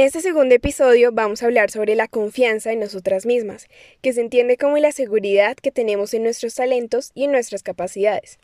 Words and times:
En 0.00 0.06
este 0.06 0.22
segundo 0.22 0.54
episodio 0.54 1.12
vamos 1.12 1.42
a 1.42 1.44
hablar 1.44 1.70
sobre 1.70 1.94
la 1.94 2.08
confianza 2.08 2.72
en 2.72 2.80
nosotras 2.80 3.26
mismas, 3.26 3.68
que 4.00 4.14
se 4.14 4.22
entiende 4.22 4.56
como 4.56 4.78
la 4.78 4.92
seguridad 4.92 5.58
que 5.58 5.70
tenemos 5.70 6.14
en 6.14 6.22
nuestros 6.22 6.54
talentos 6.54 7.10
y 7.14 7.24
en 7.24 7.32
nuestras 7.32 7.62
capacidades. 7.62 8.38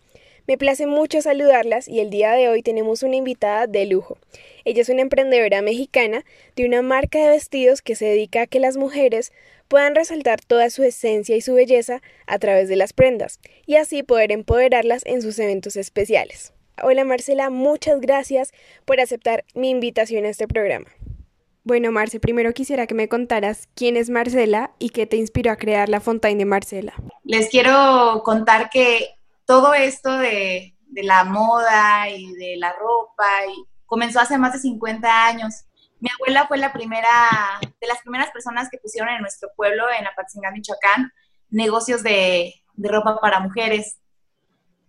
Me 0.47 0.59
place 0.59 0.87
mucho 0.87 1.23
saludarlas 1.23 1.89
y 1.89 2.01
el 2.01 2.11
día 2.11 2.33
de 2.33 2.51
hoy 2.51 2.61
tenemos 2.61 3.03
una 3.03 3.17
invitada 3.17 3.67
de 3.67 3.87
lujo. 3.87 4.19
Ella 4.67 4.83
es 4.83 4.91
una 4.91 5.01
emprendedora 5.01 5.62
mexicana 5.62 6.27
de 6.57 6.67
una 6.67 6.83
marca 6.83 7.21
de 7.21 7.31
vestidos 7.31 7.81
que 7.81 7.95
se 7.95 8.05
dedica 8.05 8.43
a 8.43 8.47
que 8.47 8.61
las 8.61 8.77
mujeres 8.77 9.33
puedan 9.67 9.95
resaltar 9.95 10.43
toda 10.43 10.69
su 10.69 10.83
esencia 10.83 11.37
y 11.37 11.41
su 11.41 11.55
belleza 11.55 12.03
a 12.27 12.39
través 12.39 12.69
de 12.69 12.77
las 12.77 12.93
prendas 12.93 13.41
y 13.65 13.77
así 13.77 14.03
poder 14.03 14.31
empoderarlas 14.31 15.07
en 15.07 15.23
sus 15.23 15.39
eventos 15.39 15.77
especiales. 15.77 16.53
Hola 16.83 17.05
Marcela, 17.05 17.49
muchas 17.49 18.03
gracias 18.03 18.53
por 18.84 19.01
aceptar 19.01 19.47
mi 19.55 19.71
invitación 19.71 20.27
a 20.27 20.29
este 20.29 20.47
programa. 20.47 20.89
Bueno, 21.67 21.91
Marce, 21.91 22.20
primero 22.20 22.53
quisiera 22.53 22.86
que 22.86 22.95
me 22.95 23.09
contaras 23.09 23.69
quién 23.75 23.97
es 23.97 24.09
Marcela 24.09 24.70
y 24.78 24.91
qué 24.91 25.05
te 25.05 25.17
inspiró 25.17 25.50
a 25.50 25.56
crear 25.56 25.89
la 25.89 25.98
Fontaine 25.98 26.39
de 26.39 26.45
Marcela. 26.45 26.95
Les 27.25 27.48
quiero 27.48 28.22
contar 28.25 28.70
que 28.70 29.17
todo 29.47 29.75
esto 29.75 30.17
de, 30.17 30.77
la 30.92 31.25
moda 31.25 32.09
y 32.09 32.33
de 32.34 32.55
la 32.56 32.72
ropa 32.72 33.27
comenzó 33.84 34.20
hace 34.20 34.39
más 34.39 34.53
de 34.53 34.61
50 34.61 35.27
años. 35.27 35.64
Mi 35.98 36.09
abuela 36.09 36.47
fue 36.47 36.59
la 36.59 36.72
primera, 36.72 37.11
de 37.61 37.87
las 37.89 38.00
primeras 38.00 38.31
personas 38.31 38.69
que 38.70 38.78
pusieron 38.78 39.09
en 39.09 39.20
nuestro 39.20 39.48
pueblo, 39.56 39.87
en 39.98 40.06
Apatzingán, 40.06 40.55
Michoacán, 40.55 41.11
negocios 41.50 42.05
de, 42.05 42.55
de 42.75 42.89
ropa 42.89 43.19
para 43.20 43.41
mujeres. 43.41 43.98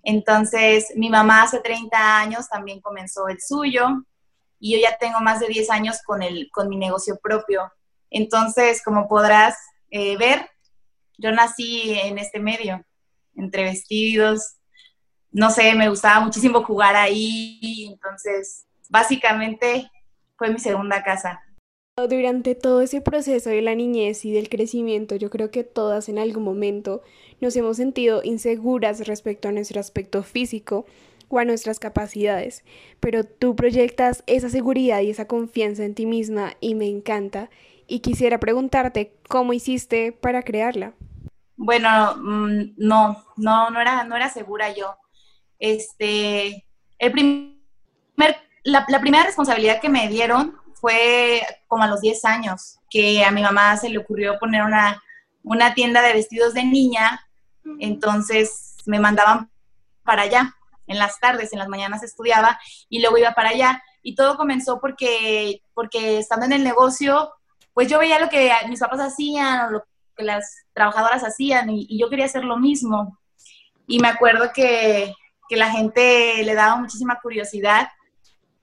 Entonces, 0.03 0.93
mi 0.95 1.09
mamá 1.09 1.41
hace 1.41 1.59
30 1.59 2.19
años 2.19 2.47
también 2.47 2.81
comenzó 2.81 3.29
el 3.29 3.41
suyo 3.41 4.05
y 4.59 4.73
yo 4.73 4.79
ya 4.81 4.97
tengo 4.97 5.19
más 5.19 5.39
de 5.39 5.47
10 5.47 5.69
años 5.69 5.97
con, 6.05 6.23
el, 6.23 6.49
con 6.51 6.69
mi 6.69 6.77
negocio 6.77 7.19
propio. 7.21 7.71
Entonces, 8.09 8.81
como 8.83 9.07
podrás 9.07 9.55
eh, 9.89 10.17
ver, 10.17 10.49
yo 11.17 11.31
nací 11.31 11.93
en 11.99 12.17
este 12.17 12.39
medio, 12.39 12.83
entre 13.35 13.63
vestidos, 13.63 14.57
no 15.31 15.49
sé, 15.51 15.75
me 15.75 15.89
gustaba 15.89 16.19
muchísimo 16.19 16.63
jugar 16.63 16.95
ahí, 16.95 17.87
entonces, 17.91 18.65
básicamente 18.89 19.89
fue 20.37 20.49
mi 20.49 20.59
segunda 20.59 21.03
casa. 21.03 21.41
Durante 22.09 22.53
todo 22.53 22.81
ese 22.81 23.01
proceso 23.01 23.49
de 23.49 23.63
la 23.63 23.73
niñez 23.73 24.23
y 24.23 24.31
del 24.31 24.49
crecimiento, 24.49 25.15
yo 25.15 25.31
creo 25.31 25.49
que 25.49 25.63
todas 25.63 26.09
en 26.09 26.19
algún 26.19 26.43
momento 26.43 27.01
nos 27.41 27.55
hemos 27.55 27.77
sentido 27.77 28.21
inseguras 28.23 29.07
respecto 29.07 29.47
a 29.47 29.51
nuestro 29.51 29.79
aspecto 29.79 30.21
físico 30.21 30.85
o 31.29 31.39
a 31.39 31.45
nuestras 31.45 31.79
capacidades, 31.79 32.63
pero 32.99 33.23
tú 33.23 33.55
proyectas 33.55 34.23
esa 34.27 34.49
seguridad 34.49 35.01
y 35.01 35.09
esa 35.09 35.25
confianza 35.25 35.83
en 35.83 35.95
ti 35.95 36.05
misma 36.05 36.53
y 36.61 36.75
me 36.75 36.87
encanta 36.87 37.49
y 37.87 37.99
quisiera 37.99 38.39
preguntarte 38.39 39.13
cómo 39.27 39.53
hiciste 39.53 40.11
para 40.11 40.43
crearla. 40.43 40.93
Bueno, 41.55 42.15
mm, 42.17 42.73
no, 42.77 43.25
no, 43.37 43.69
no 43.69 43.81
era, 43.81 44.03
no 44.03 44.15
era 44.15 44.29
segura 44.29 44.73
yo. 44.73 44.95
Este, 45.59 46.65
el 46.99 47.11
primer, 47.11 47.55
la, 48.63 48.85
la 48.87 49.01
primera 49.01 49.23
responsabilidad 49.23 49.81
que 49.81 49.89
me 49.89 50.07
dieron 50.07 50.55
fue 50.75 51.41
como 51.67 51.83
a 51.83 51.87
los 51.87 52.01
10 52.01 52.25
años, 52.25 52.79
que 52.89 53.23
a 53.23 53.31
mi 53.31 53.41
mamá 53.41 53.75
se 53.77 53.89
le 53.89 53.97
ocurrió 53.97 54.37
poner 54.39 54.63
una, 54.63 55.01
una 55.43 55.73
tienda 55.73 56.01
de 56.01 56.13
vestidos 56.13 56.53
de 56.53 56.63
niña, 56.63 57.21
entonces 57.79 58.77
me 58.85 58.99
mandaban 58.99 59.49
para 60.03 60.21
allá 60.23 60.56
en 60.87 60.97
las 60.97 61.19
tardes, 61.19 61.53
en 61.53 61.59
las 61.59 61.67
mañanas 61.67 62.03
estudiaba 62.03 62.59
y 62.89 63.01
luego 63.01 63.17
iba 63.17 63.33
para 63.33 63.49
allá. 63.49 63.83
Y 64.01 64.15
todo 64.15 64.37
comenzó 64.37 64.79
porque, 64.79 65.61
porque 65.73 66.19
estando 66.19 66.45
en 66.45 66.53
el 66.53 66.63
negocio, 66.63 67.31
pues 67.73 67.89
yo 67.89 67.99
veía 67.99 68.19
lo 68.19 68.29
que 68.29 68.51
mis 68.69 68.79
papás 68.79 68.99
hacían 68.99 69.67
o 69.67 69.71
lo 69.71 69.83
que 70.15 70.23
las 70.23 70.65
trabajadoras 70.73 71.23
hacían 71.23 71.69
y, 71.69 71.99
yo 71.99 72.09
quería 72.09 72.25
hacer 72.25 72.43
lo 72.43 72.57
mismo. 72.57 73.19
Y 73.85 73.99
me 73.99 74.07
acuerdo 74.07 74.51
que, 74.53 75.13
que 75.47 75.57
la 75.57 75.71
gente 75.71 76.43
le 76.43 76.55
daba 76.55 76.77
muchísima 76.77 77.19
curiosidad. 77.21 77.89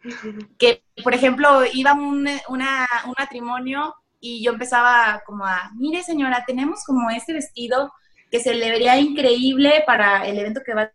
Que, 0.59 0.85
por 1.03 1.15
ejemplo, 1.15 1.63
iba 1.73 1.95
un, 1.95 2.29
una, 2.49 2.87
un 3.07 3.15
matrimonio 3.19 3.95
y 4.21 4.43
yo 4.43 4.53
empezaba 4.53 5.23
como 5.27 5.47
a, 5.47 5.71
mire 5.77 6.03
señora, 6.03 6.45
tenemos 6.47 6.83
como 6.85 7.11
este 7.11 7.33
vestido 7.33 7.93
que 8.31 8.41
se 8.41 8.55
le 8.55 8.71
vería 8.71 8.99
increíble 8.99 9.85
para 9.87 10.27
el 10.27 10.39
evento 10.39 10.63
que 10.65 10.75
va 10.75 10.91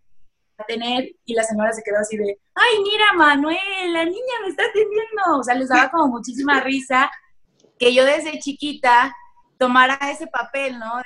tener 0.65 1.09
y 1.25 1.33
la 1.33 1.43
señora 1.43 1.71
se 1.71 1.83
quedó 1.83 1.99
así 1.99 2.17
de, 2.17 2.39
ay, 2.55 2.83
mira, 2.83 3.13
Manuel, 3.15 3.93
la 3.93 4.05
niña 4.05 4.33
me 4.43 4.49
está 4.49 4.63
atendiendo. 4.63 5.39
O 5.39 5.43
sea, 5.43 5.55
les 5.55 5.69
daba 5.69 5.89
como 5.89 6.07
muchísima 6.07 6.59
risa 6.61 7.09
que 7.77 7.93
yo 7.93 8.05
desde 8.05 8.39
chiquita 8.39 9.15
tomara 9.57 9.97
ese 10.11 10.27
papel, 10.27 10.77
¿no? 10.79 11.01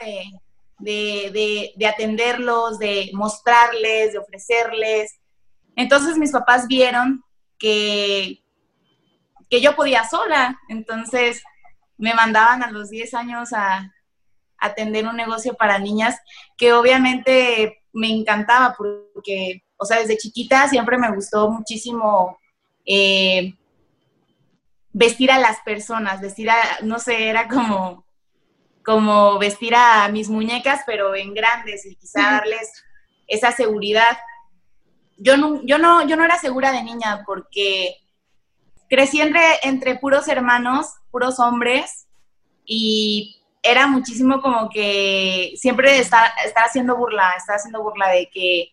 De, 0.79 1.71
de, 1.75 1.87
atenderlos, 1.87 2.79
de 2.79 3.11
mostrarles, 3.13 4.13
de 4.13 4.19
ofrecerles. 4.19 5.19
Entonces 5.75 6.17
mis 6.17 6.31
papás 6.31 6.67
vieron 6.67 7.23
que, 7.57 8.43
que 9.49 9.61
yo 9.61 9.75
podía 9.75 10.07
sola. 10.07 10.59
Entonces 10.69 11.43
me 11.97 12.13
mandaban 12.13 12.63
a 12.63 12.71
los 12.71 12.89
10 12.89 13.13
años 13.13 13.53
a 13.53 13.91
atender 14.57 15.07
un 15.07 15.17
negocio 15.17 15.55
para 15.55 15.79
niñas 15.79 16.17
que 16.57 16.73
obviamente 16.73 17.82
me 17.93 18.09
encantaba 18.09 18.75
porque, 18.77 19.63
o 19.77 19.85
sea, 19.85 19.99
desde 19.99 20.17
chiquita 20.17 20.67
siempre 20.67 20.97
me 20.97 21.13
gustó 21.13 21.49
muchísimo 21.49 22.37
eh, 22.85 23.53
vestir 24.91 25.31
a 25.31 25.39
las 25.39 25.59
personas, 25.61 26.21
vestir 26.21 26.49
a, 26.49 26.55
no 26.81 26.99
sé, 26.99 27.29
era 27.29 27.47
como, 27.47 28.05
como 28.83 29.39
vestir 29.39 29.75
a 29.75 30.09
mis 30.09 30.29
muñecas, 30.29 30.81
pero 30.85 31.15
en 31.15 31.33
grandes 31.33 31.85
y 31.85 31.95
quizá 31.95 32.21
darles 32.21 32.71
esa 33.27 33.51
seguridad. 33.51 34.17
Yo 35.17 35.37
no, 35.37 35.61
yo 35.63 35.77
no, 35.77 36.05
yo 36.07 36.17
no 36.17 36.25
era 36.25 36.37
segura 36.37 36.71
de 36.71 36.83
niña 36.83 37.23
porque 37.25 37.95
crecí 38.89 39.21
entre, 39.21 39.41
entre 39.63 39.97
puros 39.97 40.27
hermanos, 40.27 40.87
puros 41.11 41.39
hombres, 41.39 42.07
y 42.65 43.42
era 43.63 43.87
muchísimo 43.87 44.41
como 44.41 44.69
que 44.69 45.53
siempre 45.55 45.97
estar, 45.97 46.31
estar 46.45 46.65
haciendo 46.65 46.97
burla, 46.97 47.31
estar 47.37 47.55
haciendo 47.55 47.81
burla 47.81 48.09
de 48.09 48.29
que, 48.29 48.67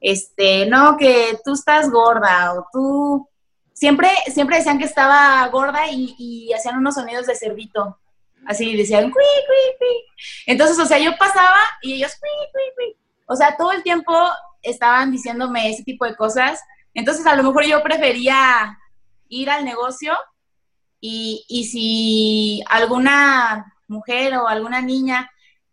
este, 0.00 0.64
no, 0.66 0.96
que 0.96 1.38
tú 1.44 1.52
estás 1.52 1.90
gorda 1.90 2.54
o 2.54 2.66
tú... 2.72 3.26
Siempre, 3.74 4.10
siempre 4.26 4.58
decían 4.58 4.78
que 4.78 4.84
estaba 4.84 5.46
gorda 5.48 5.86
y, 5.90 6.52
hacían 6.52 6.76
unos 6.76 6.96
sonidos 6.96 7.26
de 7.26 7.34
cerdito. 7.34 7.98
Así 8.46 8.76
decían, 8.76 9.04
cui, 9.10 9.12
cui, 9.12 9.76
cui. 9.78 10.04
Entonces, 10.44 10.78
o 10.78 10.84
sea, 10.84 10.98
yo 10.98 11.16
pasaba 11.16 11.56
y 11.80 11.94
ellos, 11.94 12.12
cui, 12.20 12.28
cui, 12.52 12.62
cui. 12.76 12.96
O 13.26 13.36
sea, 13.36 13.56
todo 13.56 13.72
el 13.72 13.82
tiempo 13.82 14.12
estaban 14.60 15.10
diciéndome 15.10 15.70
ese 15.70 15.82
tipo 15.82 16.04
de 16.04 16.14
cosas. 16.14 16.60
Entonces, 16.92 17.24
a 17.26 17.34
lo 17.34 17.42
mejor 17.42 17.64
yo 17.64 17.82
prefería 17.82 18.78
ir 19.28 19.48
al 19.48 19.64
negocio 19.64 20.14
y, 21.00 21.46
y 21.48 21.64
si 21.64 22.62
alguna 22.68 23.72
mujer 23.90 24.36
o 24.36 24.48
alguna 24.48 24.80
niña, 24.80 25.30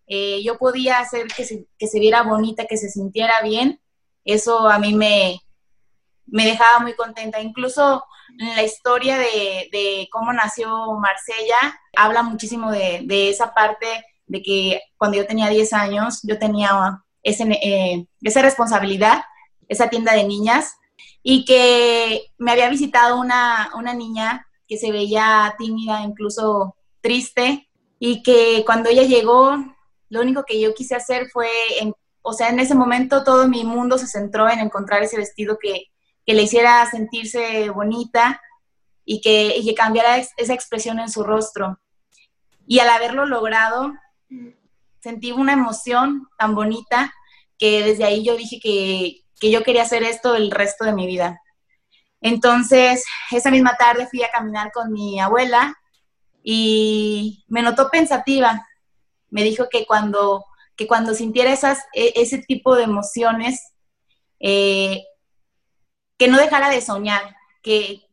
eh, 0.08 0.42
yo 0.44 0.58
podía 0.58 1.00
hacer 1.00 1.28
que 1.28 1.46
se, 1.46 1.68
que 1.78 1.88
se 1.88 2.00
viera 2.00 2.24
bonita, 2.24 2.66
que 2.66 2.78
se 2.78 2.90
sintiera 2.90 3.42
bien, 3.44 3.82
eso 4.26 4.68
a 4.70 4.80
mí 4.80 4.94
me, 4.94 5.42
me 6.26 6.46
dejaba 6.46 6.80
muy 6.80 6.94
contenta. 6.94 7.42
Incluso 7.42 8.04
la 8.38 8.64
historia 8.64 9.18
de, 9.18 10.08
cómo 10.12 10.34
nació 10.34 10.70
Marsella 11.00 11.80
habla 11.96 12.24
muchísimo 12.24 12.72
de, 12.72 13.30
esa 13.30 13.54
parte 13.54 13.88
de 14.28 14.42
que 14.42 14.82
cuando 14.98 15.18
yo 15.18 15.26
tenía 15.26 15.50
10 15.50 15.74
años, 15.74 16.20
yo 16.24 16.38
tenía 16.38 17.02
ese, 17.24 17.44
eh, 17.64 18.06
esa 18.22 18.42
responsabilidad, 18.42 19.24
esa 19.68 19.90
tienda 19.90 20.14
de 20.14 20.26
niñas, 20.26 20.76
y 21.24 21.46
que 21.46 22.32
me 22.38 22.52
había 22.52 22.70
visitado 22.70 23.20
una, 23.20 23.70
una 23.76 23.94
niña 23.94 24.48
que 24.68 24.78
se 24.78 24.92
veía 24.92 25.56
tímida, 25.58 26.02
incluso 26.02 26.76
triste, 27.02 27.67
y 28.00 28.24
que 28.24 28.64
cuando 28.66 28.90
ella 28.90 29.04
llegó, 29.04 29.58
lo 30.10 30.22
único 30.22 30.44
que 30.44 30.60
yo 30.60 30.74
quise 30.74 30.96
hacer 30.96 31.30
fue, 31.30 31.50
o 32.22 32.34
sea, 32.34 32.50
en 32.50 32.60
ese 32.60 32.76
momento 32.76 33.24
todo 33.24 33.48
mi 33.48 33.64
mundo 33.64 33.98
se 33.98 34.08
centró 34.08 34.50
en 34.50 34.60
encontrar 34.60 35.04
ese 35.04 35.18
vestido 35.18 35.58
que, 35.62 35.86
que 36.26 36.34
le 36.34 36.44
hiciera 36.44 36.86
sentirse 36.90 37.70
bonita 37.70 38.42
y 39.06 39.22
que, 39.22 39.58
y 39.58 39.66
que 39.66 39.74
cambiara 39.74 40.18
esa 40.18 40.54
expresión 40.54 41.00
en 41.00 41.10
su 41.10 41.24
rostro. 41.24 41.80
Y 42.68 42.80
al 42.80 42.90
haberlo 42.90 43.26
logrado, 43.26 43.94
sentí 45.00 45.32
una 45.32 45.54
emoción 45.54 46.28
tan 46.38 46.54
bonita 46.54 47.14
que 47.58 47.84
desde 47.84 48.04
ahí 48.04 48.24
yo 48.24 48.36
dije 48.36 48.60
que, 48.62 49.24
que 49.40 49.52
yo 49.52 49.64
quería 49.64 49.84
hacer 49.84 50.04
esto 50.04 50.36
el 50.36 50.52
resto 50.52 50.86
de 50.86 50.94
mi 50.94 51.08
vida. 51.08 51.42
Entonces, 52.20 53.04
esa 53.32 53.52
misma 53.52 53.78
tarde 53.78 54.08
fui 54.08 54.24
a 54.24 54.32
caminar 54.32 54.72
con 54.72 54.92
mi 54.92 55.20
abuela 55.20 55.78
y 56.50 57.44
me 57.50 57.62
notó 57.62 57.90
pensativa. 57.90 58.66
Me 59.30 59.44
dijo 59.44 59.68
que 59.70 59.86
cuando, 59.86 60.46
que 60.78 60.88
cuando 60.88 61.14
sintiera 61.14 61.52
esas, 61.52 61.80
e, 61.94 62.14
ese 62.16 62.38
tipo 62.38 62.78
de 62.78 62.84
emociones, 62.84 63.74
eh, 64.40 65.04
que 66.18 66.30
no 66.30 66.38
dejara 66.38 66.70
de 66.70 66.80
soñar, 66.80 67.36
que 67.62 68.08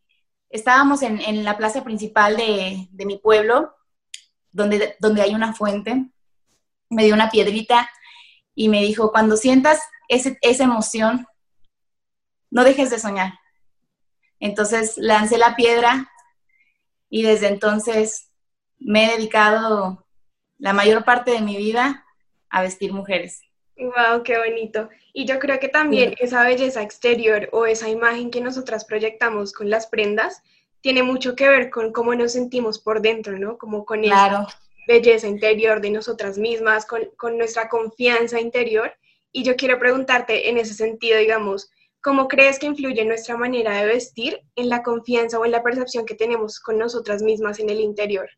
estábamos 0.50 1.02
en, 1.02 1.20
en 1.20 1.44
la 1.44 1.56
plaza 1.56 1.84
principal 1.84 2.36
de, 2.36 2.88
de, 2.90 3.06
mi 3.06 3.18
pueblo, 3.18 3.72
donde, 4.50 4.96
donde 4.98 5.22
hay 5.22 5.32
una 5.32 5.54
fuente, 5.54 6.04
me 6.90 7.04
dio 7.04 7.14
una 7.14 7.30
piedrita 7.30 7.88
y 8.52 8.68
me 8.68 8.82
dijo, 8.82 9.12
cuando 9.12 9.36
sientas 9.36 9.80
ese, 10.08 10.38
esa 10.40 10.64
emoción, 10.64 11.24
no 12.50 12.64
dejes 12.64 12.90
de 12.90 12.98
soñar. 12.98 13.38
Entonces 14.40 14.94
lancé 14.96 15.38
la 15.38 15.54
piedra 15.54 16.10
y 17.08 17.22
desde 17.22 17.48
entonces 17.48 18.30
me 18.78 19.04
he 19.04 19.16
dedicado 19.16 20.06
la 20.58 20.72
mayor 20.72 21.04
parte 21.04 21.30
de 21.30 21.40
mi 21.40 21.56
vida 21.56 22.04
a 22.48 22.62
vestir 22.62 22.92
mujeres. 22.92 23.42
Wow, 23.76 24.22
qué 24.22 24.38
bonito. 24.38 24.88
Y 25.12 25.26
yo 25.26 25.38
creo 25.38 25.58
que 25.58 25.68
también 25.68 26.14
esa 26.18 26.44
belleza 26.44 26.82
exterior 26.82 27.48
o 27.52 27.66
esa 27.66 27.88
imagen 27.88 28.30
que 28.30 28.40
nosotras 28.40 28.84
proyectamos 28.84 29.52
con 29.52 29.68
las 29.68 29.86
prendas 29.88 30.42
tiene 30.80 31.02
mucho 31.02 31.34
que 31.34 31.48
ver 31.48 31.70
con 31.70 31.92
cómo 31.92 32.14
nos 32.14 32.32
sentimos 32.32 32.78
por 32.78 33.00
dentro, 33.00 33.38
¿no? 33.38 33.58
Como 33.58 33.84
con 33.84 34.04
esa 34.04 34.46
belleza 34.86 35.26
interior 35.26 35.80
de 35.80 35.90
nosotras 35.90 36.38
mismas, 36.38 36.86
con, 36.86 37.02
con 37.16 37.36
nuestra 37.38 37.68
confianza 37.68 38.38
interior. 38.38 38.92
Y 39.32 39.42
yo 39.42 39.56
quiero 39.56 39.78
preguntarte 39.78 40.48
en 40.48 40.58
ese 40.58 40.74
sentido, 40.74 41.18
digamos, 41.18 41.70
¿cómo 42.04 42.28
crees 42.28 42.58
que 42.58 42.66
influye 42.66 43.02
nuestra 43.06 43.38
manera 43.38 43.72
de 43.72 43.86
vestir 43.86 44.38
en 44.56 44.68
la 44.68 44.82
confianza 44.82 45.38
o 45.38 45.44
en 45.46 45.52
la 45.52 45.62
percepción 45.62 46.04
que 46.04 46.14
tenemos 46.14 46.60
con 46.60 46.78
nosotras 46.78 47.22
mismas 47.22 47.58
en 47.58 47.70
el 47.70 47.80
interior? 47.80 48.28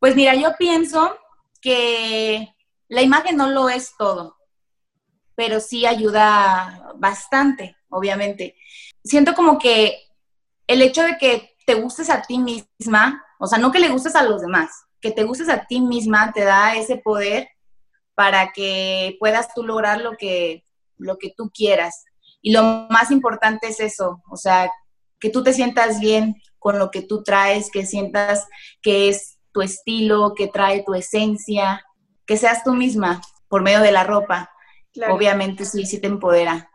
Pues 0.00 0.16
mira, 0.16 0.34
yo 0.34 0.50
pienso 0.58 1.16
que 1.62 2.52
la 2.88 3.02
imagen 3.02 3.36
no 3.36 3.48
lo 3.48 3.68
es 3.68 3.92
todo, 3.96 4.36
pero 5.36 5.60
sí 5.60 5.86
ayuda 5.86 6.92
bastante, 6.96 7.76
obviamente. 7.88 8.56
Siento 9.04 9.34
como 9.34 9.56
que 9.56 10.08
el 10.66 10.82
hecho 10.82 11.04
de 11.04 11.18
que 11.18 11.56
te 11.64 11.74
gustes 11.74 12.10
a 12.10 12.22
ti 12.22 12.38
misma, 12.38 13.24
o 13.38 13.46
sea, 13.46 13.58
no 13.58 13.70
que 13.70 13.78
le 13.78 13.90
gustes 13.90 14.16
a 14.16 14.24
los 14.24 14.40
demás, 14.40 14.70
que 15.00 15.12
te 15.12 15.22
gustes 15.22 15.48
a 15.48 15.66
ti 15.66 15.80
misma 15.80 16.32
te 16.32 16.42
da 16.42 16.74
ese 16.74 16.96
poder 16.96 17.48
para 18.16 18.50
que 18.52 19.16
puedas 19.20 19.54
tú 19.54 19.62
lograr 19.62 20.00
lo 20.00 20.16
que, 20.16 20.64
lo 20.98 21.18
que 21.18 21.32
tú 21.36 21.50
quieras. 21.52 22.04
Y 22.40 22.52
lo 22.52 22.62
más 22.90 23.10
importante 23.10 23.68
es 23.68 23.80
eso, 23.80 24.22
o 24.30 24.36
sea, 24.36 24.70
que 25.20 25.30
tú 25.30 25.42
te 25.42 25.52
sientas 25.52 26.00
bien 26.00 26.36
con 26.58 26.78
lo 26.78 26.90
que 26.90 27.02
tú 27.02 27.22
traes, 27.22 27.70
que 27.70 27.86
sientas 27.86 28.46
que 28.82 29.08
es 29.08 29.38
tu 29.52 29.62
estilo, 29.62 30.34
que 30.34 30.48
trae 30.48 30.84
tu 30.84 30.94
esencia, 30.94 31.84
que 32.26 32.36
seas 32.36 32.62
tú 32.64 32.74
misma 32.74 33.20
por 33.48 33.62
medio 33.62 33.80
de 33.80 33.92
la 33.92 34.04
ropa. 34.04 34.50
Obviamente 35.10 35.64
sí, 35.64 35.86
sí 35.86 36.00
te 36.00 36.08
empodera. 36.08 36.70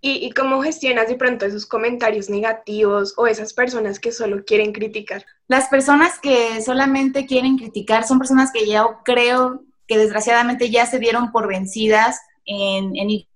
¿Y, 0.00 0.26
¿Y, 0.26 0.32
cómo 0.32 0.62
gestionas 0.62 1.06
de 1.06 1.14
pronto 1.14 1.46
esos 1.46 1.64
comentarios 1.64 2.28
negativos 2.28 3.14
o 3.16 3.28
esas 3.28 3.52
personas 3.52 4.00
que 4.00 4.10
solo 4.10 4.44
quieren 4.44 4.72
criticar? 4.72 5.24
Las 5.46 5.68
personas 5.68 6.18
que 6.18 6.60
solamente 6.60 7.24
quieren 7.24 7.56
criticar 7.56 8.04
son 8.04 8.18
personas 8.18 8.50
que 8.52 8.68
yo 8.68 8.98
creo 9.04 9.62
que 9.86 9.98
desgraciadamente 9.98 10.70
ya 10.70 10.86
se 10.86 10.98
dieron 10.98 11.30
por 11.30 11.46
vencidas 11.46 12.20
en, 12.44 12.96
en 12.96 13.10
ir 13.10 13.28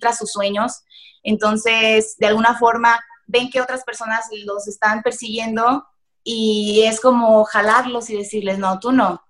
tras 0.00 0.18
sus 0.18 0.32
sueños. 0.32 0.82
Entonces, 1.22 2.16
de 2.18 2.26
alguna 2.26 2.58
forma, 2.58 3.00
ven 3.26 3.50
que 3.50 3.60
otras 3.60 3.84
personas 3.84 4.26
los 4.44 4.68
están 4.68 5.02
persiguiendo 5.02 5.84
y 6.22 6.82
es 6.84 7.00
como 7.00 7.44
jalarlos 7.44 8.10
y 8.10 8.16
decirles, 8.16 8.58
no, 8.58 8.78
tú 8.78 8.92
no 8.92 9.24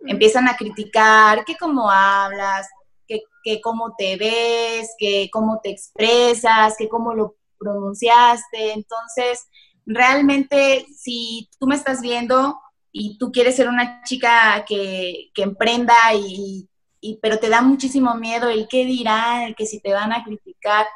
empiezan 0.00 0.48
a 0.48 0.56
criticar 0.56 1.44
que 1.44 1.56
cómo 1.56 1.90
hablas, 1.90 2.68
que, 3.06 3.22
que 3.42 3.60
cómo 3.60 3.94
te 3.96 4.16
ves, 4.16 4.90
que 4.98 5.28
cómo 5.32 5.60
te 5.62 5.70
expresas, 5.70 6.74
que 6.78 6.88
cómo 6.88 7.14
lo 7.14 7.36
pronunciaste. 7.58 8.72
Entonces, 8.72 9.46
realmente, 9.84 10.86
si 10.96 11.48
tú 11.58 11.66
me 11.66 11.74
estás 11.74 12.00
viendo 12.00 12.58
y 12.92 13.18
tú 13.18 13.30
quieres 13.32 13.56
ser 13.56 13.68
una 13.68 14.02
chica 14.04 14.64
que, 14.66 15.30
que 15.34 15.42
emprenda 15.42 15.94
y, 16.14 16.68
y, 17.00 17.18
pero 17.20 17.38
te 17.38 17.48
da 17.48 17.62
muchísimo 17.62 18.14
miedo 18.14 18.48
el 18.48 18.68
qué 18.68 18.84
dirán, 18.84 19.42
el 19.42 19.54
que 19.54 19.66
si 19.66 19.80
te 19.80 19.92
van 19.92 20.12
a 20.12 20.24
criticar, 20.24 20.86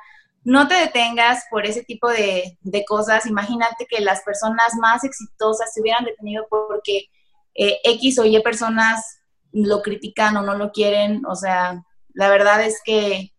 no 0.43 0.69
te 0.69 0.75
detengas 0.75 1.44
por 1.50 1.67
ese 1.67 1.85
tipo 1.85 2.08
de, 2.08 2.58
de 2.61 2.85
cosas. 2.85 3.26
Imagínate 3.26 3.87
que 3.87 4.00
las 4.00 4.23
personas 4.23 4.75
más 4.81 5.05
exitosas 5.05 5.73
se 5.73 5.81
hubieran 5.81 6.05
detenido 6.05 6.47
porque 6.49 7.06
eh, 7.55 7.81
X 7.85 8.19
o 8.19 8.25
Y 8.25 8.41
personas 8.43 9.20
lo 9.52 9.82
critican 9.82 10.37
o 10.37 10.43
no 10.43 10.55
lo 10.55 10.70
quieren, 10.70 11.26
o 11.26 11.35
sea, 11.35 11.85
la 12.14 12.29
verdad 12.29 12.62
es 12.62 12.81
que 12.85 13.32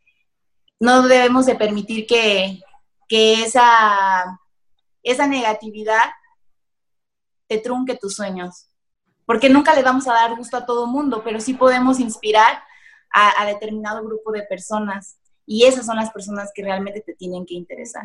no 0.80 1.08
debemos 1.08 1.46
de 1.46 1.56
permitir 1.56 2.06
que, 2.06 2.60
que 3.08 3.44
esa, 3.44 4.40
esa 5.04 5.28
negatividad 5.28 6.04
te 7.48 7.60
trunque 7.60 7.96
tus 7.96 8.16
sueños, 8.16 8.68
porque 9.32 9.48
nunca 9.48 9.74
le 9.74 9.82
vamos 9.82 10.10
a 10.10 10.14
dar 10.14 10.36
gusto 10.36 10.58
a 10.58 10.66
todo 10.66 10.88
mundo, 10.88 11.22
pero 11.24 11.40
sí 11.40 11.54
podemos 11.54 12.02
inspirar 12.02 12.62
a, 13.14 13.42
a 13.42 13.46
determinado 13.46 14.04
grupo 14.04 14.34
de 14.34 14.44
personas 14.44 15.20
y 15.46 15.64
esas 15.64 15.86
son 15.86 15.96
las 15.96 16.12
personas 16.12 16.52
que 16.54 16.62
realmente 16.62 17.00
te 17.00 17.14
tienen 17.14 17.46
que 17.46 17.54
interesar. 17.54 18.04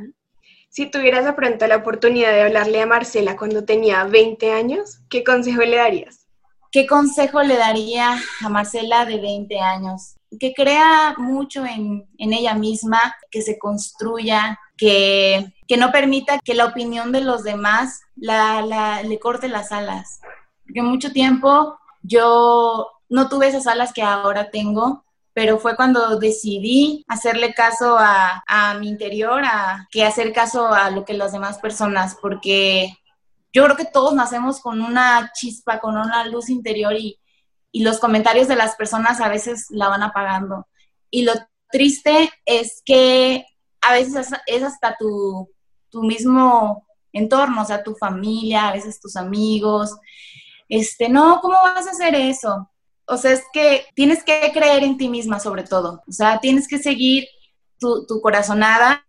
Si 0.68 0.88
tuvieras 0.88 1.24
de 1.24 1.32
pronto 1.32 1.66
la 1.66 1.78
oportunidad 1.78 2.30
de 2.30 2.42
hablarle 2.42 2.80
a 2.80 2.86
Marcela 2.86 3.36
cuando 3.36 3.64
tenía 3.64 4.04
20 4.04 4.52
años, 4.52 5.00
¿qué 5.10 5.24
consejo 5.24 5.62
le 5.62 5.78
darías? 5.78 6.28
¿Qué 6.70 6.86
consejo 6.86 7.42
le 7.42 7.56
daría 7.56 8.20
a 8.44 8.48
Marcela 8.48 9.04
de 9.04 9.20
20 9.20 9.58
años? 9.58 10.14
Que 10.38 10.54
crea 10.54 11.16
mucho 11.18 11.66
en, 11.66 12.08
en 12.18 12.34
ella 12.34 12.54
misma, 12.54 13.16
que 13.32 13.42
se 13.42 13.58
construya, 13.58 14.60
que, 14.76 15.52
que, 15.66 15.76
no 15.76 15.90
permita 15.90 16.38
que 16.38 16.54
la 16.54 16.66
opinión 16.66 17.10
de 17.10 17.22
los 17.22 17.42
demás 17.42 17.98
la, 18.14 18.62
la, 18.62 19.02
le 19.02 19.18
corte 19.18 19.48
las 19.48 19.72
alas. 19.72 20.20
Porque 20.66 20.82
mucho 20.82 21.12
tiempo 21.12 21.78
yo 22.02 22.90
no 23.08 23.28
tuve 23.28 23.48
esas 23.48 23.66
alas 23.66 23.92
que 23.92 24.02
ahora 24.02 24.50
tengo 24.50 25.06
pero 25.36 25.58
fue 25.58 25.76
cuando 25.76 26.18
decidí 26.18 27.04
hacerle 27.08 27.52
caso 27.52 27.98
a, 27.98 28.42
a 28.46 28.72
mi 28.78 28.88
interior, 28.88 29.44
a 29.44 29.86
que 29.90 30.02
hacer 30.02 30.32
caso 30.32 30.68
a 30.68 30.90
lo 30.90 31.04
que 31.04 31.12
las 31.12 31.32
demás 31.32 31.58
personas, 31.58 32.16
porque 32.22 32.96
yo 33.52 33.62
creo 33.64 33.76
que 33.76 33.84
todos 33.84 34.14
nacemos 34.14 34.60
con 34.60 34.80
una 34.80 35.32
chispa, 35.34 35.78
con 35.78 35.98
una 35.98 36.26
luz 36.26 36.48
interior 36.48 36.94
y, 36.94 37.20
y 37.70 37.82
los 37.82 37.98
comentarios 37.98 38.48
de 38.48 38.56
las 38.56 38.76
personas 38.76 39.20
a 39.20 39.28
veces 39.28 39.66
la 39.68 39.88
van 39.88 40.02
apagando. 40.02 40.68
Y 41.10 41.24
lo 41.24 41.34
triste 41.70 42.30
es 42.46 42.80
que 42.82 43.44
a 43.82 43.92
veces 43.92 44.30
es 44.46 44.62
hasta 44.62 44.96
tu, 44.96 45.50
tu 45.90 46.02
mismo 46.02 46.86
entorno, 47.12 47.60
o 47.60 47.64
sea, 47.66 47.82
tu 47.82 47.94
familia, 47.94 48.68
a 48.68 48.72
veces 48.72 48.98
tus 49.00 49.16
amigos. 49.16 49.94
Este, 50.68 51.08
no, 51.08 51.40
¿cómo 51.40 51.54
vas 51.54 51.86
a 51.86 51.90
hacer 51.90 52.14
eso? 52.14 52.70
o 53.06 53.16
sea, 53.16 53.32
es 53.32 53.44
que 53.52 53.86
tienes 53.94 54.24
que 54.24 54.50
creer 54.52 54.82
en 54.82 54.96
ti 54.96 55.08
misma 55.08 55.38
sobre 55.40 55.62
todo, 55.62 56.02
o 56.06 56.12
sea, 56.12 56.40
tienes 56.40 56.68
que 56.68 56.78
seguir 56.78 57.28
tu, 57.78 58.06
corazonada, 58.20 59.06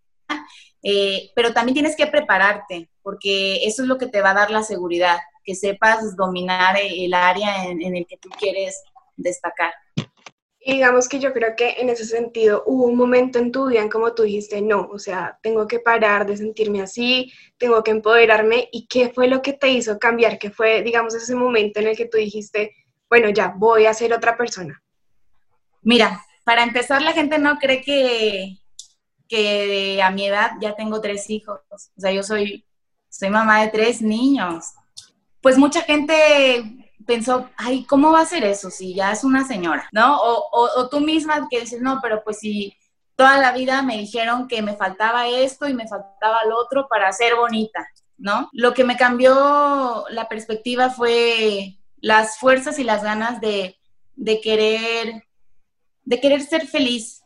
eh, 0.84 1.32
pero 1.36 1.54
también 1.54 1.74
tienes 1.74 1.96
que 1.96 2.08
prepararte, 2.08 2.90
porque 3.02 3.66
eso 3.66 3.82
es 3.82 3.88
lo 3.88 3.98
que 3.98 4.08
te 4.08 4.22
va 4.22 4.32
a 4.32 4.36
dar 4.36 4.52
la 4.52 4.64
seguridad, 4.64 5.18
que 5.44 5.56
sepas 5.56 6.16
dominar 6.16 6.78
el 6.80 7.14
área 7.14 7.66
en, 7.66 7.82
en 7.82 7.96
el 7.96 8.06
que 8.06 8.18
tú 8.18 8.30
quieres 8.30 8.84
destacar. 9.16 9.74
Y 10.68 10.74
digamos 10.74 11.08
que 11.08 11.20
yo 11.20 11.32
creo 11.32 11.56
que 11.56 11.76
en 11.78 11.88
ese 11.88 12.04
sentido 12.04 12.64
hubo 12.66 12.88
un 12.88 12.98
momento 12.98 13.40
en 13.40 13.54
tu 13.54 13.68
vida 13.68 13.80
en 13.80 13.88
como 13.88 14.14
tú 14.14 14.24
dijiste, 14.24 14.62
no, 14.62 14.90
o 14.92 15.00
sea, 15.00 15.40
tengo 15.42 15.66
que 15.66 15.80
parar 15.80 16.26
de 16.26 16.36
sentirme 16.36 16.82
así, 16.82 17.32
tengo 17.58 17.82
que 17.82 17.92
empoderarme. 17.92 18.68
¿Y 18.74 18.86
qué 18.86 19.10
fue 19.10 19.30
lo 19.30 19.42
que 19.42 19.54
te 19.54 19.70
hizo 19.70 19.98
cambiar? 19.98 20.38
¿Qué 20.38 20.52
fue, 20.52 20.84
digamos, 20.84 21.16
ese 21.16 21.36
momento 21.36 21.80
en 21.80 21.88
el 21.88 21.96
que 21.96 22.08
tú 22.08 22.18
dijiste, 22.18 22.76
bueno, 23.10 23.30
ya, 23.30 23.54
voy 23.56 23.86
a 23.86 23.94
ser 23.94 24.12
otra 24.12 24.36
persona? 24.36 24.84
Mira, 25.84 26.22
para 26.44 26.64
empezar, 26.64 27.02
la 27.02 27.14
gente 27.14 27.40
no 27.40 27.58
cree 27.60 27.82
que, 27.82 28.58
que 29.30 30.02
a 30.04 30.12
mi 30.12 30.26
edad 30.26 30.52
ya 30.60 30.76
tengo 30.76 31.00
tres 31.00 31.30
hijos. 31.30 31.62
O 31.72 32.02
sea, 32.02 32.12
yo 32.12 32.24
soy, 32.24 32.66
soy 33.08 33.30
mamá 33.30 33.62
de 33.62 33.70
tres 33.70 34.02
niños. 34.02 34.66
Pues 35.40 35.58
mucha 35.58 35.82
gente 35.84 36.87
pensó, 37.08 37.50
ay, 37.58 37.86
¿cómo 37.86 38.12
va 38.12 38.22
a 38.22 38.26
ser 38.26 38.44
eso 38.44 38.70
si 38.70 38.94
ya 38.94 39.12
es 39.12 39.24
una 39.24 39.48
señora? 39.48 39.90
¿No? 39.92 40.20
O, 40.22 40.70
o, 40.76 40.90
tú 40.90 41.00
misma 41.00 41.48
que 41.50 41.62
dices, 41.62 41.82
no, 41.82 42.00
pero 42.02 42.24
pues 42.24 42.40
si 42.40 42.76
toda 43.16 43.38
la 43.40 43.52
vida 43.54 43.82
me 43.82 43.98
dijeron 43.98 44.48
que 44.48 44.62
me 44.62 44.76
faltaba 44.76 45.28
esto 45.28 45.68
y 45.68 45.74
me 45.74 45.88
faltaba 45.88 46.46
lo 46.48 46.58
otro 46.60 46.88
para 46.88 47.12
ser 47.14 47.36
bonita, 47.36 47.88
¿no? 48.18 48.50
Lo 48.52 48.74
que 48.74 48.84
me 48.84 48.98
cambió 48.98 50.06
la 50.10 50.28
perspectiva 50.30 50.92
fue 50.92 51.78
las 52.00 52.38
fuerzas 52.38 52.78
y 52.78 52.84
las 52.84 53.04
ganas 53.04 53.42
de, 53.42 53.78
de 54.16 54.42
querer, 54.42 55.24
de 56.04 56.22
querer 56.22 56.42
ser 56.42 56.68
feliz, 56.68 57.24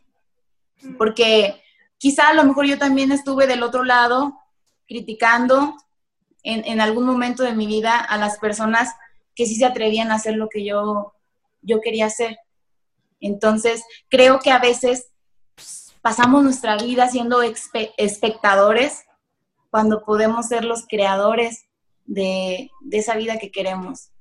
porque 0.97 1.61
quizá 1.97 2.29
a 2.29 2.33
lo 2.33 2.45
mejor 2.45 2.65
yo 2.65 2.77
también 2.77 3.11
estuve 3.11 3.47
del 3.47 3.63
otro 3.63 3.83
lado 3.83 4.39
criticando 4.87 5.75
en, 6.43 6.65
en, 6.65 6.81
algún 6.81 7.05
momento 7.05 7.43
de 7.43 7.53
mi 7.53 7.67
vida 7.67 7.97
a 7.99 8.17
las 8.17 8.37
personas 8.39 8.95
que 9.35 9.45
sí 9.45 9.55
se 9.55 9.65
atrevían 9.65 10.11
a 10.11 10.15
hacer 10.15 10.35
lo 10.35 10.49
que 10.49 10.65
yo, 10.65 11.13
yo 11.61 11.81
quería 11.81 12.07
hacer. 12.07 12.37
Entonces, 13.19 13.83
creo 14.09 14.39
que 14.39 14.51
a 14.51 14.59
veces 14.59 15.11
pasamos 16.01 16.43
nuestra 16.43 16.77
vida 16.77 17.07
siendo 17.09 17.41
espectadores 17.41 19.03
cuando 19.69 20.03
podemos 20.03 20.47
ser 20.47 20.65
los 20.65 20.85
creadores 20.87 21.65
de, 22.05 22.71
de 22.81 22.97
esa 22.97 23.15
vida 23.15 23.37
que 23.37 23.51
queremos 23.51 24.11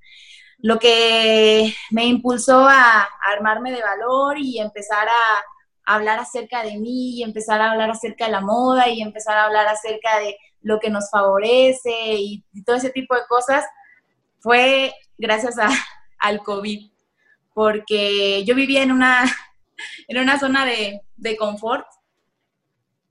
lo 0.62 0.78
que 0.78 1.74
me 1.90 2.06
impulsó 2.06 2.66
a, 2.68 3.08
armarme 3.22 3.72
de 3.72 3.82
valor 3.82 4.38
y 4.38 4.58
empezar 4.58 5.08
a, 5.08 5.44
hablar 5.86 6.20
acerca 6.20 6.62
de 6.62 6.78
mí 6.78 7.16
y 7.16 7.22
empezar 7.24 7.60
a 7.60 7.72
hablar 7.72 7.90
acerca 7.90 8.26
de 8.26 8.30
la 8.30 8.40
moda 8.40 8.88
y 8.88 9.02
empezar 9.02 9.36
a 9.36 9.46
hablar 9.46 9.66
acerca 9.66 10.20
de 10.20 10.36
lo 10.60 10.78
que 10.78 10.88
nos 10.88 11.10
favorece 11.10 11.90
y, 12.16 12.44
todo 12.64 12.76
ese 12.76 12.90
tipo 12.90 13.14
de 13.16 13.22
cosas 13.28 13.64
fue 14.40 14.92
gracias 15.18 15.58
a, 15.58 15.68
al 16.18 16.42
COVID, 16.42 16.90
porque 17.54 18.44
yo 18.44 18.54
vivía 18.54 18.82
en 18.82 18.92
una, 18.92 19.24
en 20.08 20.18
una 20.18 20.38
zona 20.38 20.64
de, 20.64 21.02
de 21.16 21.36
confort 21.36 21.86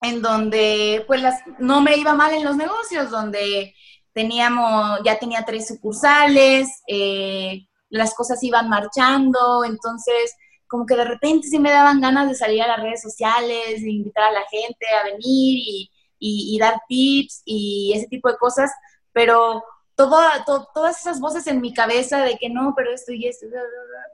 en 0.01 0.21
donde 0.21 1.03
pues 1.07 1.21
las, 1.21 1.41
no 1.59 1.81
me 1.81 1.97
iba 1.97 2.13
mal 2.13 2.33
en 2.33 2.43
los 2.43 2.55
negocios, 2.55 3.09
donde 3.09 3.73
teníamos, 4.13 4.99
ya 5.03 5.19
tenía 5.19 5.45
tres 5.45 5.67
sucursales, 5.67 6.81
eh, 6.87 7.67
las 7.89 8.13
cosas 8.13 8.41
iban 8.43 8.69
marchando, 8.69 9.63
entonces 9.65 10.35
como 10.67 10.85
que 10.85 10.95
de 10.95 11.05
repente 11.05 11.47
sí 11.47 11.59
me 11.59 11.71
daban 11.71 11.99
ganas 11.99 12.29
de 12.29 12.35
salir 12.35 12.61
a 12.61 12.67
las 12.67 12.79
redes 12.79 13.01
sociales, 13.01 13.81
de 13.81 13.89
invitar 13.89 14.25
a 14.25 14.31
la 14.31 14.45
gente 14.49 14.85
a 14.87 15.03
venir 15.03 15.19
y, 15.23 15.89
y, 16.19 16.57
dar 16.59 16.81
tips 16.87 17.41
y 17.43 17.93
ese 17.95 18.07
tipo 18.07 18.29
de 18.29 18.37
cosas, 18.37 18.71
pero 19.11 19.63
todas 20.05 20.99
esas 20.99 21.19
voces 21.19 21.47
en 21.47 21.59
mi 21.59 21.73
cabeza 21.73 22.23
de 22.23 22.37
que 22.37 22.49
no, 22.49 22.73
pero 22.75 22.91
esto 22.91 23.11
y 23.11 23.27
esto, 23.27 23.47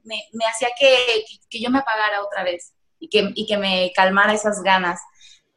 me, 0.04 0.16
me 0.34 0.46
hacía 0.46 0.70
que, 0.80 1.26
que, 1.50 1.62
yo 1.62 1.70
me 1.70 1.80
apagara 1.80 2.24
otra 2.24 2.44
vez 2.44 2.74
y 3.00 3.10
que, 3.10 3.32
y 3.36 3.46
que 3.46 3.58
me 3.58 3.92
calmara 3.96 4.34
esas 4.34 4.64
ganas. 4.64 5.02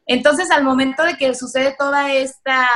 Entonces, 0.05 0.51
al 0.51 0.63
momento 0.63 1.03
de 1.03 1.17
que 1.17 1.33
sucede 1.35 1.75
toda 1.77 2.13
esta 2.13 2.67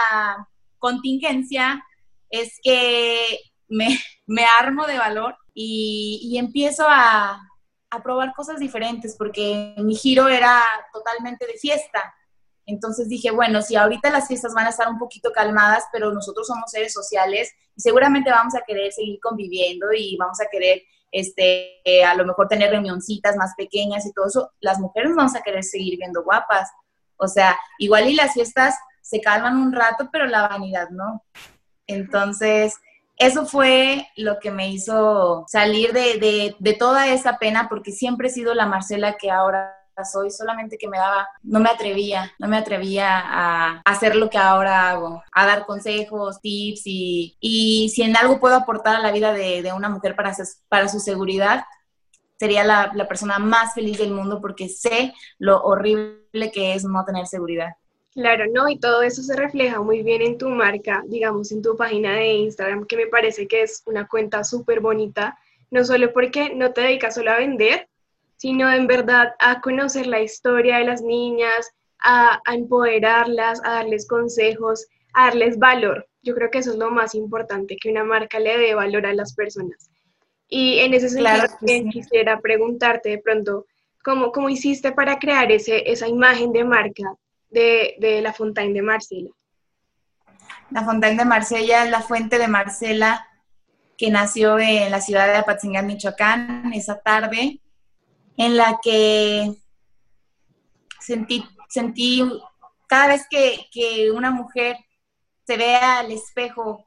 contingencia 0.79 1.83
es 2.29 2.59
que 2.63 3.39
me, 3.67 3.87
me 4.25 4.45
armo 4.59 4.85
de 4.85 4.97
valor 4.97 5.35
y, 5.53 6.19
y 6.23 6.37
empiezo 6.37 6.85
a, 6.87 7.39
a, 7.89 8.03
probar 8.03 8.33
cosas 8.33 8.59
diferentes 8.59 9.15
porque 9.17 9.75
mi 9.77 9.95
giro 9.95 10.27
era 10.27 10.61
totalmente 10.91 11.45
de 11.45 11.53
fiesta. 11.53 12.13
Entonces 12.65 13.09
dije, 13.09 13.31
bueno, 13.31 13.61
si 13.61 13.75
ahorita 13.75 14.09
las 14.09 14.27
fiestas 14.27 14.53
van 14.53 14.67
a 14.67 14.69
estar 14.69 14.87
un 14.87 14.97
poquito 14.97 15.31
calmadas, 15.31 15.83
pero 15.91 16.13
nosotros 16.13 16.47
somos 16.47 16.71
seres 16.71 16.93
sociales 16.93 17.51
y 17.75 17.81
seguramente 17.81 18.31
vamos 18.31 18.55
a 18.55 18.61
querer 18.65 18.91
seguir 18.91 19.19
conviviendo 19.21 19.87
y 19.93 20.15
vamos 20.17 20.39
a 20.39 20.47
querer, 20.49 20.81
este, 21.11 21.81
a 22.05 22.15
lo 22.15 22.25
mejor 22.25 22.47
tener 22.47 22.71
reunioncitas 22.71 23.35
más 23.35 23.53
pequeñas 23.57 24.05
y 24.05 24.13
todo 24.13 24.27
eso, 24.27 24.51
las 24.61 24.79
mujeres 24.79 25.13
vamos 25.15 25.35
a 25.35 25.41
querer 25.41 25.63
seguir 25.63 25.97
viendo 25.97 26.23
guapas. 26.23 26.69
O 27.17 27.27
sea, 27.27 27.57
igual 27.77 28.07
y 28.07 28.15
las 28.15 28.33
fiestas 28.33 28.75
se 29.01 29.21
calman 29.21 29.57
un 29.57 29.73
rato, 29.73 30.09
pero 30.11 30.25
la 30.25 30.47
vanidad 30.47 30.89
no. 30.89 31.23
Entonces, 31.87 32.75
eso 33.17 33.45
fue 33.45 34.07
lo 34.15 34.39
que 34.39 34.51
me 34.51 34.69
hizo 34.69 35.45
salir 35.47 35.93
de, 35.93 36.55
de, 36.59 36.73
toda 36.73 37.07
esa 37.07 37.37
pena, 37.37 37.67
porque 37.69 37.91
siempre 37.91 38.27
he 38.27 38.31
sido 38.31 38.53
la 38.53 38.65
Marcela 38.65 39.17
que 39.17 39.29
ahora 39.29 39.75
soy, 40.03 40.31
solamente 40.31 40.77
que 40.77 40.87
me 40.87 40.97
daba, 40.97 41.27
no 41.43 41.59
me 41.59 41.69
atrevía, 41.69 42.31
no 42.39 42.47
me 42.47 42.57
atrevía 42.57 43.21
a 43.23 43.81
hacer 43.85 44.15
lo 44.15 44.29
que 44.29 44.37
ahora 44.37 44.89
hago, 44.89 45.21
a 45.31 45.45
dar 45.45 45.65
consejos, 45.65 46.41
tips 46.41 46.81
y, 46.85 47.37
y 47.39 47.89
si 47.89 48.01
en 48.01 48.17
algo 48.17 48.39
puedo 48.39 48.55
aportar 48.55 48.95
a 48.95 48.99
la 48.99 49.11
vida 49.11 49.33
de, 49.33 49.61
de 49.61 49.73
una 49.73 49.89
mujer 49.89 50.15
para, 50.15 50.35
para 50.69 50.87
su 50.87 50.99
seguridad, 50.99 51.63
sería 52.39 52.63
la, 52.63 52.91
la 52.93 53.07
persona 53.07 53.39
más 53.39 53.73
feliz 53.73 53.97
del 53.97 54.11
mundo 54.11 54.41
porque 54.41 54.67
sé 54.69 55.13
lo 55.37 55.61
horrible 55.63 56.51
que 56.51 56.73
es 56.73 56.83
no 56.83 57.05
tener 57.05 57.27
seguridad. 57.27 57.73
Claro, 58.13 58.45
¿no? 58.53 58.69
Y 58.69 58.77
todo 58.77 59.01
eso 59.01 59.23
se 59.23 59.35
refleja 59.35 59.81
muy 59.81 60.03
bien 60.03 60.21
en 60.21 60.37
tu 60.37 60.47
marca, 60.49 61.03
digamos, 61.07 61.51
en 61.51 61.63
tu 61.63 61.75
página 61.75 62.13
de 62.13 62.33
Instagram, 62.33 62.85
que 62.85 62.95
me 62.95 63.07
parece 63.07 63.47
que 63.47 63.63
es 63.63 63.81
una 63.87 64.07
cuenta 64.07 64.43
súper 64.43 64.81
bonita, 64.81 65.37
no 65.71 65.83
solo 65.83 66.13
porque 66.13 66.53
no 66.53 66.73
te 66.73 66.81
dedicas 66.81 67.15
solo 67.15 67.31
a 67.31 67.37
vender, 67.37 67.89
sino 68.43 68.69
en 68.69 68.87
verdad 68.87 69.35
a 69.39 69.61
conocer 69.61 70.05
la 70.05 70.19
historia 70.19 70.79
de 70.79 70.83
las 70.83 71.01
niñas, 71.01 71.71
a, 71.99 72.41
empoderarlas, 72.51 73.61
a 73.63 73.75
darles 73.75 74.05
consejos, 74.05 74.85
a 75.13 75.27
darles 75.27 75.57
valor. 75.57 76.09
Yo 76.23 76.35
creo 76.35 76.51
que 76.51 76.57
eso 76.57 76.71
es 76.71 76.77
lo 76.77 76.91
más 76.91 77.15
importante, 77.15 77.77
que 77.81 77.89
una 77.89 78.03
marca 78.03 78.41
le 78.41 78.57
dé 78.57 78.75
valor 78.75 79.05
a 79.05 79.13
las 79.13 79.33
personas. 79.33 79.89
Y 80.49 80.79
en 80.79 80.93
ese 80.93 81.07
sentido, 81.07 81.87
quisiera 81.89 82.41
preguntarte 82.41 83.11
de 83.11 83.19
pronto, 83.19 83.65
¿cómo, 84.03 84.33
¿cómo 84.33 84.49
hiciste 84.49 84.91
para 84.91 85.19
crear 85.19 85.49
ese, 85.49 85.89
esa 85.89 86.09
imagen 86.09 86.51
de 86.51 86.65
marca 86.65 87.15
de, 87.49 88.19
la 88.21 88.33
Fontaine 88.33 88.73
de 88.73 88.81
Marsella? 88.81 89.31
La 90.69 90.83
Fontaine 90.83 91.17
de 91.17 91.23
Marsella 91.23 91.85
es 91.85 91.91
la 91.91 92.01
fuente 92.01 92.37
de 92.37 92.49
Marcela 92.49 93.25
que 93.97 94.11
nació 94.11 94.59
en 94.59 94.91
la 94.91 94.99
ciudad 94.99 95.27
de 95.27 95.37
Apatzingán, 95.37 95.87
Michoacán, 95.87 96.73
esa 96.73 96.99
tarde, 96.99 97.61
en 98.37 98.57
la 98.57 98.79
que 98.81 99.53
sentí, 100.99 101.43
cada 102.87 103.07
vez 103.07 103.25
que, 103.29 104.11
una 104.11 104.31
mujer 104.31 104.77
se 105.45 105.57
ve 105.57 105.75
al 105.75 106.11
espejo, 106.11 106.85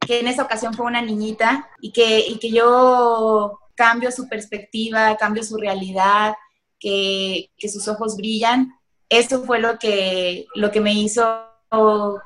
que 0.00 0.20
en 0.20 0.28
esa 0.28 0.42
ocasión 0.42 0.74
fue 0.74 0.86
una 0.86 1.02
niñita, 1.02 1.68
y 1.80 1.92
que, 1.92 2.38
yo 2.50 3.58
cambio 3.74 4.10
su 4.10 4.28
perspectiva, 4.28 5.16
cambio 5.16 5.42
su 5.42 5.56
realidad, 5.56 6.34
que, 6.78 7.50
sus 7.60 7.88
ojos 7.88 8.16
brillan, 8.16 8.72
eso 9.08 9.44
fue 9.44 9.60
lo 9.60 9.78
que 9.78 10.46
me 10.80 10.92
hizo 10.92 11.48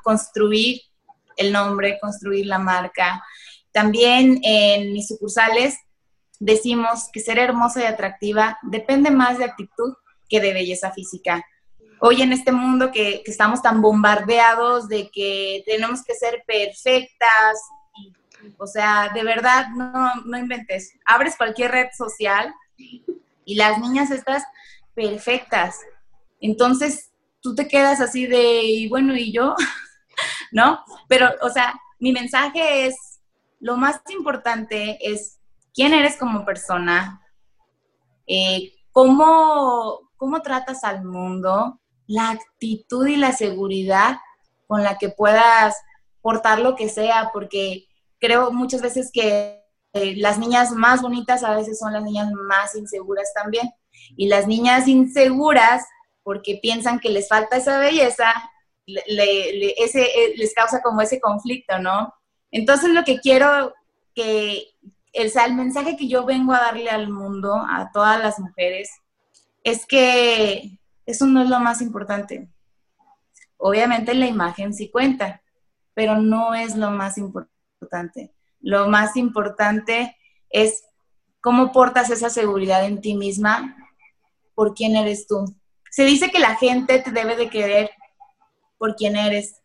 construir 0.03 0.81
el 1.37 1.51
nombre, 1.51 1.99
construir 1.99 2.45
la 2.45 2.59
marca. 2.59 3.23
También 3.71 4.39
en 4.43 4.93
mis 4.93 5.07
sucursales 5.07 5.77
decimos 6.39 7.09
que 7.11 7.19
ser 7.19 7.39
hermosa 7.39 7.81
y 7.81 7.85
atractiva 7.85 8.57
depende 8.63 9.11
más 9.11 9.37
de 9.37 9.45
actitud 9.45 9.93
que 10.29 10.39
de 10.39 10.53
belleza 10.53 10.91
física. 10.91 11.45
Hoy 11.99 12.21
en 12.21 12.33
este 12.33 12.51
mundo 12.51 12.91
que, 12.91 13.23
estamos 13.25 13.61
tan 13.61 13.81
bombardeados 13.81 14.87
de 14.87 15.09
que 15.09 15.63
tenemos 15.65 16.03
que 16.03 16.15
ser 16.15 16.43
perfectas, 16.45 17.57
o 18.57 18.67
sea, 18.67 19.09
de 19.13 19.23
verdad, 19.23 19.67
no, 19.69 20.15
no 20.25 20.37
inventes. 20.37 20.93
Abres 21.05 21.37
cualquier 21.37 21.71
red 21.71 21.87
social 21.97 22.53
y 22.77 23.55
las 23.55 23.79
niñas 23.79 24.11
estas 24.11 24.43
perfectas, 24.93 25.77
entonces, 26.43 27.09
tú 27.39 27.55
te 27.55 27.69
quedas 27.69 28.01
así 28.01 28.27
de, 28.27 28.85
bueno, 28.89 29.15
¿y 29.15 29.31
yo? 29.31 29.55
¿No? 30.51 30.83
Pero, 31.07 31.29
o 31.41 31.49
sea, 31.49 31.73
mi 31.99 32.11
mensaje 32.11 32.85
es, 32.85 33.21
lo 33.61 33.77
más 33.77 34.01
importante 34.09 34.97
es 35.01 35.39
quién 35.73 35.93
eres 35.93 36.17
como 36.17 36.45
persona, 36.45 37.21
eh, 38.27 38.73
cómo, 38.91 40.11
cómo 40.17 40.41
tratas 40.41 40.83
al 40.83 41.03
mundo, 41.03 41.79
la 42.07 42.31
actitud 42.31 43.07
y 43.07 43.15
la 43.15 43.31
seguridad 43.31 44.17
con 44.67 44.83
la 44.83 44.97
que 44.97 45.09
puedas 45.09 45.75
portar 46.21 46.59
lo 46.59 46.75
que 46.75 46.89
sea, 46.89 47.31
porque 47.33 47.87
creo 48.19 48.51
muchas 48.51 48.81
veces 48.81 49.11
que 49.11 49.63
eh, 49.93 50.15
las 50.17 50.39
niñas 50.39 50.71
más 50.71 51.01
bonitas 51.01 51.43
a 51.43 51.55
veces 51.55 51.77
son 51.77 51.93
las 51.93 52.03
niñas 52.03 52.31
más 52.31 52.75
inseguras 52.75 53.31
también. 53.33 53.71
Y 54.15 54.27
las 54.27 54.47
niñas 54.47 54.87
inseguras 54.87 55.85
porque 56.23 56.59
piensan 56.61 56.99
que 56.99 57.09
les 57.09 57.27
falta 57.27 57.57
esa 57.57 57.79
belleza, 57.79 58.33
ese, 58.85 60.01
eh, 60.01 60.33
les 60.35 60.53
causa 60.53 60.81
como 60.81 61.01
ese 61.01 61.19
conflicto, 61.19 61.79
¿no? 61.79 62.13
Entonces 62.51 62.89
lo 62.89 63.03
que 63.03 63.19
quiero 63.19 63.73
que, 64.15 64.72
el, 65.13 65.53
mensaje 65.53 65.95
que 65.95 66.07
yo 66.07 66.25
vengo 66.25 66.53
a 66.53 66.59
darle 66.59 66.89
al 66.89 67.09
mundo, 67.09 67.55
a 67.55 67.91
todas 67.91 68.19
las 68.21 68.39
mujeres, 68.39 68.89
es 69.63 69.85
que 69.85 70.79
eso 71.05 71.25
no 71.25 71.43
es 71.43 71.49
lo 71.49 71.59
más 71.59 71.81
importante. 71.81 72.49
Obviamente 73.57 74.13
la 74.13 74.25
imagen 74.25 74.73
sí 74.73 74.89
cuenta, 74.89 75.41
pero 75.93 76.17
no 76.19 76.53
es 76.53 76.75
lo 76.75 76.91
más 76.91 77.17
importante. 77.17 78.33
Lo 78.59 78.87
más 78.87 79.15
importante 79.15 80.17
es 80.49 80.83
cómo 81.41 81.71
portas 81.71 82.09
esa 82.09 82.29
seguridad 82.29 82.85
en 82.85 82.99
ti 82.99 83.15
misma 83.15 83.77
por 84.55 84.73
quién 84.73 84.95
eres 84.95 85.27
tú. 85.27 85.45
Se 85.91 86.05
dice 86.05 86.31
que 86.31 86.39
la 86.39 86.55
gente 86.55 86.99
te 86.99 87.11
debe 87.11 87.35
de 87.35 87.49
querer 87.49 87.91
por 88.77 88.95
quién 88.95 89.15
eres, 89.15 89.61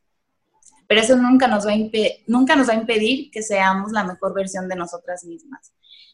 pero 0.88 1.00
eso 1.00 1.14
nunca 1.16 1.46
nos 1.46 1.66
va 1.66 1.72
a, 1.72 2.74
impedir 2.74 3.30
que 3.30 3.42
seamos 3.42 3.92
la 3.92 4.02
mejor 4.02 4.34
versión 4.34 4.68
de 4.68 4.74
nosotras 4.74 5.24
mismas. 5.24 5.72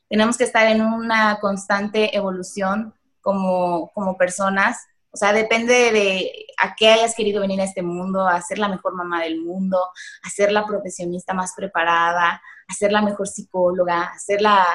Tenemos 0.09 0.37
que 0.37 0.45
estar 0.45 0.67
en 0.67 0.83
una 0.83 1.39
constante 1.41 2.15
evolución 2.15 2.93
como, 3.23 3.91
como 3.95 4.19
personas 4.19 4.77
o 5.15 5.17
sea, 5.17 5.33
depende 5.33 5.93
de 5.93 6.47
a 6.59 6.75
qué 6.75 6.89
hayas 6.89 7.15
querido 7.15 7.41
venir 7.41 7.61
a 7.61 7.65
este 7.65 7.83
mundo, 7.83 8.27
a 8.27 8.43
ser 8.43 8.59
la 8.59 8.67
mejor 8.67 8.97
mamá 8.97 9.23
del 9.23 9.41
mundo, 9.41 9.79
a 10.25 10.29
ser 10.29 10.51
la 10.51 10.67
profesionista 10.67 11.33
más 11.33 11.53
preparada, 11.57 12.43
a 12.67 12.75
ser 12.75 12.91
la 12.91 13.01
mejor 13.01 13.29
psicóloga, 13.29 14.03
a 14.03 14.19
ser 14.19 14.41
la, 14.43 14.67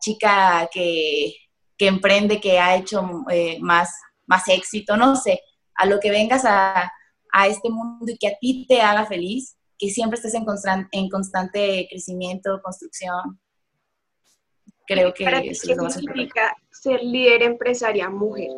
chica 0.00 0.68
que, 0.70 1.34
emprende, 1.78 2.42
que 2.42 2.60
ha 2.60 2.76
hecho 2.76 3.24
eh, 3.30 3.58
más, 3.62 3.94
más 4.26 4.46
éxito, 4.48 4.98
no 4.98 5.16
sé, 5.16 5.40
a 5.74 5.86
lo 5.86 5.98
que 5.98 6.10
vengas 6.10 6.44
a, 6.44 6.92
este 7.42 7.68
mundo 7.68 8.06
y 8.06 8.16
que 8.16 8.28
a 8.28 8.38
ti 8.40 8.64
te 8.68 8.80
haga 8.80 9.06
feliz, 9.06 9.56
que 9.78 9.90
siempre 9.90 10.16
estés 10.16 10.34
en, 10.34 10.44
en 10.92 11.08
constante 11.08 11.86
crecimiento, 11.90 12.60
construcción. 12.62 13.40
Creo 14.86 15.12
que 15.14 15.24
lo 15.24 15.82
más 15.82 15.94
significa 15.94 16.56
ser 16.70 17.02
líder 17.02 17.42
empresaria 17.42 18.08
mujer? 18.10 18.50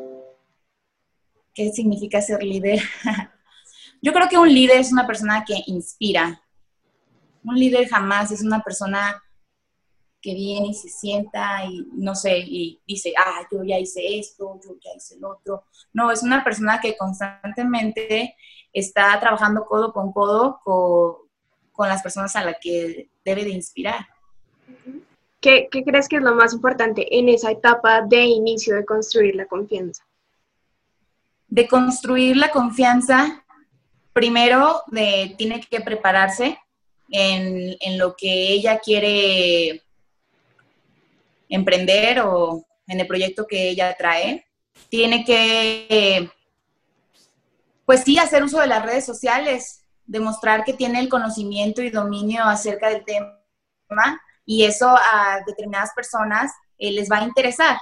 qué 1.57 1.73
significa 1.73 2.21
ser 2.21 2.43
líder. 2.43 2.81
Yo 4.03 4.13
creo 4.13 4.29
que 4.29 4.39
un 4.39 4.53
líder 4.53 4.79
es 4.79 4.93
una 4.93 5.07
persona 5.07 5.43
que 5.45 5.55
inspira. 5.67 6.43
Un 7.43 7.55
líder 7.57 7.89
jamás 7.89 8.31
es 8.31 8.43
una 8.43 8.63
persona 8.63 9.23
que 10.27 10.35
viene 10.35 10.69
y 10.69 10.75
se 10.75 10.89
sienta 10.89 11.65
y 11.65 11.87
no 11.93 12.17
sé, 12.17 12.39
y 12.39 12.81
dice, 12.87 13.13
ah, 13.17 13.47
yo 13.51 13.63
ya 13.63 13.79
hice 13.79 14.19
esto, 14.19 14.59
yo 14.65 14.77
ya 14.83 14.91
hice 14.97 15.15
el 15.15 15.25
otro. 15.25 15.65
No, 15.93 16.11
es 16.11 16.23
una 16.23 16.43
persona 16.43 16.81
que 16.81 16.97
constantemente 16.97 18.35
está 18.73 19.19
trabajando 19.21 19.67
codo 19.67 19.93
con 19.93 20.13
codo 20.13 20.61
con, 20.65 21.89
las 21.89 22.03
personas 22.03 22.35
a 22.35 22.45
las 22.45 22.57
que 22.61 23.09
debe 23.25 23.45
de 23.45 23.51
inspirar. 23.51 24.07
¿Qué, 25.41 25.69
¿Qué 25.71 25.85
crees 25.85 26.09
que 26.09 26.17
es 26.17 26.23
lo 26.23 26.35
más 26.35 26.55
importante 26.55 27.19
en 27.19 27.29
esa 27.29 27.51
etapa 27.51 28.03
de 28.03 28.25
inicio 28.25 28.75
de 28.75 28.85
construir 28.85 29.37
la 29.37 29.47
confianza? 29.47 30.03
de 31.49 31.69
construir 31.69 32.37
la 32.37 32.51
confianza, 32.51 33.45
primero 34.13 34.83
de, 34.89 35.35
tiene 35.39 35.61
que 35.61 35.81
prepararse 35.81 36.59
en, 37.11 37.99
lo 37.99 38.17
que 38.17 38.53
ella 38.53 38.79
quiere 38.79 39.86
emprender 41.49 42.21
o 42.21 42.65
en 42.87 43.01
el 43.01 43.07
proyecto 43.07 43.47
que 43.47 43.69
ella 43.69 43.95
trae. 43.97 44.47
Tiene 44.89 45.25
que, 45.25 46.31
pues 47.85 48.03
sí, 48.03 48.19
hacer 48.19 48.45
uso 48.45 48.61
de 48.61 48.67
las 48.67 48.85
redes 48.85 49.05
sociales, 49.05 49.85
demostrar 50.05 50.65
que 50.65 50.75
tiene 50.75 51.01
el 51.01 51.09
conocimiento 51.09 51.83
y 51.83 51.91
dominio 51.91 52.45
acerca 52.45 52.89
del 52.89 53.05
tema 53.05 54.21
y 54.45 54.65
eso 54.65 54.89
a 54.89 55.41
determinadas 55.47 55.91
personas 55.95 56.53
eh, 56.79 56.93
les 56.93 57.11
va 57.11 57.19
a 57.19 57.25
interesar. 57.25 57.77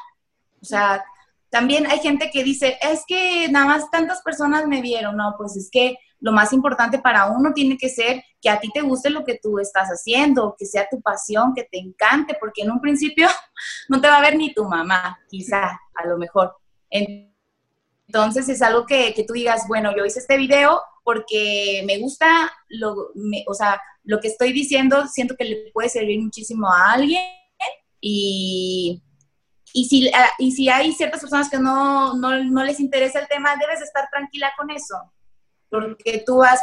O 0.62 0.64
sea, 0.64 1.04
también 1.50 1.86
hay 1.86 2.00
gente 2.00 2.30
que 2.32 2.42
dice, 2.42 2.78
es 2.80 3.04
que 3.06 3.48
nada 3.48 3.66
más 3.66 3.90
tantas 3.90 4.22
personas 4.22 4.66
me 4.66 4.80
vieron. 4.80 5.16
No, 5.16 5.34
pues 5.36 5.56
es 5.56 5.70
que 5.70 5.96
lo 6.24 6.32
más 6.32 6.54
importante 6.54 6.98
para 6.98 7.26
uno 7.26 7.52
tiene 7.52 7.76
que 7.76 7.90
ser 7.90 8.24
que 8.40 8.48
a 8.48 8.58
ti 8.58 8.70
te 8.72 8.80
guste 8.80 9.10
lo 9.10 9.26
que 9.26 9.38
tú 9.42 9.58
estás 9.58 9.88
haciendo, 9.88 10.56
que 10.58 10.64
sea 10.64 10.88
tu 10.90 11.02
pasión, 11.02 11.52
que 11.54 11.64
te 11.64 11.78
encante, 11.78 12.34
porque 12.40 12.62
en 12.62 12.70
un 12.70 12.80
principio 12.80 13.28
no 13.90 14.00
te 14.00 14.08
va 14.08 14.16
a 14.16 14.22
ver 14.22 14.34
ni 14.34 14.54
tu 14.54 14.64
mamá, 14.64 15.18
quizá, 15.28 15.78
a 15.94 16.06
lo 16.06 16.16
mejor. 16.16 16.56
Entonces 16.88 18.48
es 18.48 18.62
algo 18.62 18.86
que, 18.86 19.12
que 19.12 19.24
tú 19.24 19.34
digas, 19.34 19.68
bueno, 19.68 19.94
yo 19.94 20.06
hice 20.06 20.20
este 20.20 20.38
video 20.38 20.80
porque 21.02 21.84
me 21.86 21.98
gusta, 21.98 22.50
lo, 22.68 23.10
o 23.46 23.54
sea, 23.54 23.78
lo 24.02 24.18
que 24.18 24.28
estoy 24.28 24.54
diciendo, 24.54 25.06
siento 25.08 25.36
que 25.36 25.44
le 25.44 25.70
puede 25.74 25.90
servir 25.90 26.22
muchísimo 26.22 26.72
a 26.72 26.92
alguien 26.92 27.22
y 28.00 29.02
y 29.76 29.86
si, 29.86 30.08
ah, 30.14 30.30
y 30.38 30.52
si 30.52 30.68
hay 30.68 30.92
ciertas 30.92 31.20
personas 31.20 31.50
que 31.50 31.58
no, 31.58 32.14
les 32.64 32.78
interesa 32.78 33.18
el 33.18 33.26
tema, 33.26 33.56
debes 33.56 33.82
estar 33.82 34.08
tranquila 34.08 34.52
con 34.56 34.70
eso, 34.70 34.94
porque 35.80 36.22
tú 36.24 36.38
vas 36.38 36.60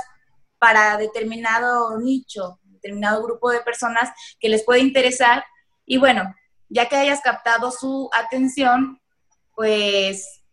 para 0.59 0.97
determinado 0.97 1.97
nicho, 1.99 2.59
determinado 2.63 3.23
grupo 3.23 3.49
de 3.49 3.61
personas 3.61 4.09
que 4.39 4.49
les 4.49 4.63
puede 4.63 4.79
interesar. 4.79 5.43
Y 5.85 5.97
bueno, 5.97 6.33
ya 6.69 6.87
que 6.87 6.95
hayas 6.95 7.21
captado 7.21 7.71
su 7.71 8.09
atención, 8.13 9.01
pues 9.55 10.43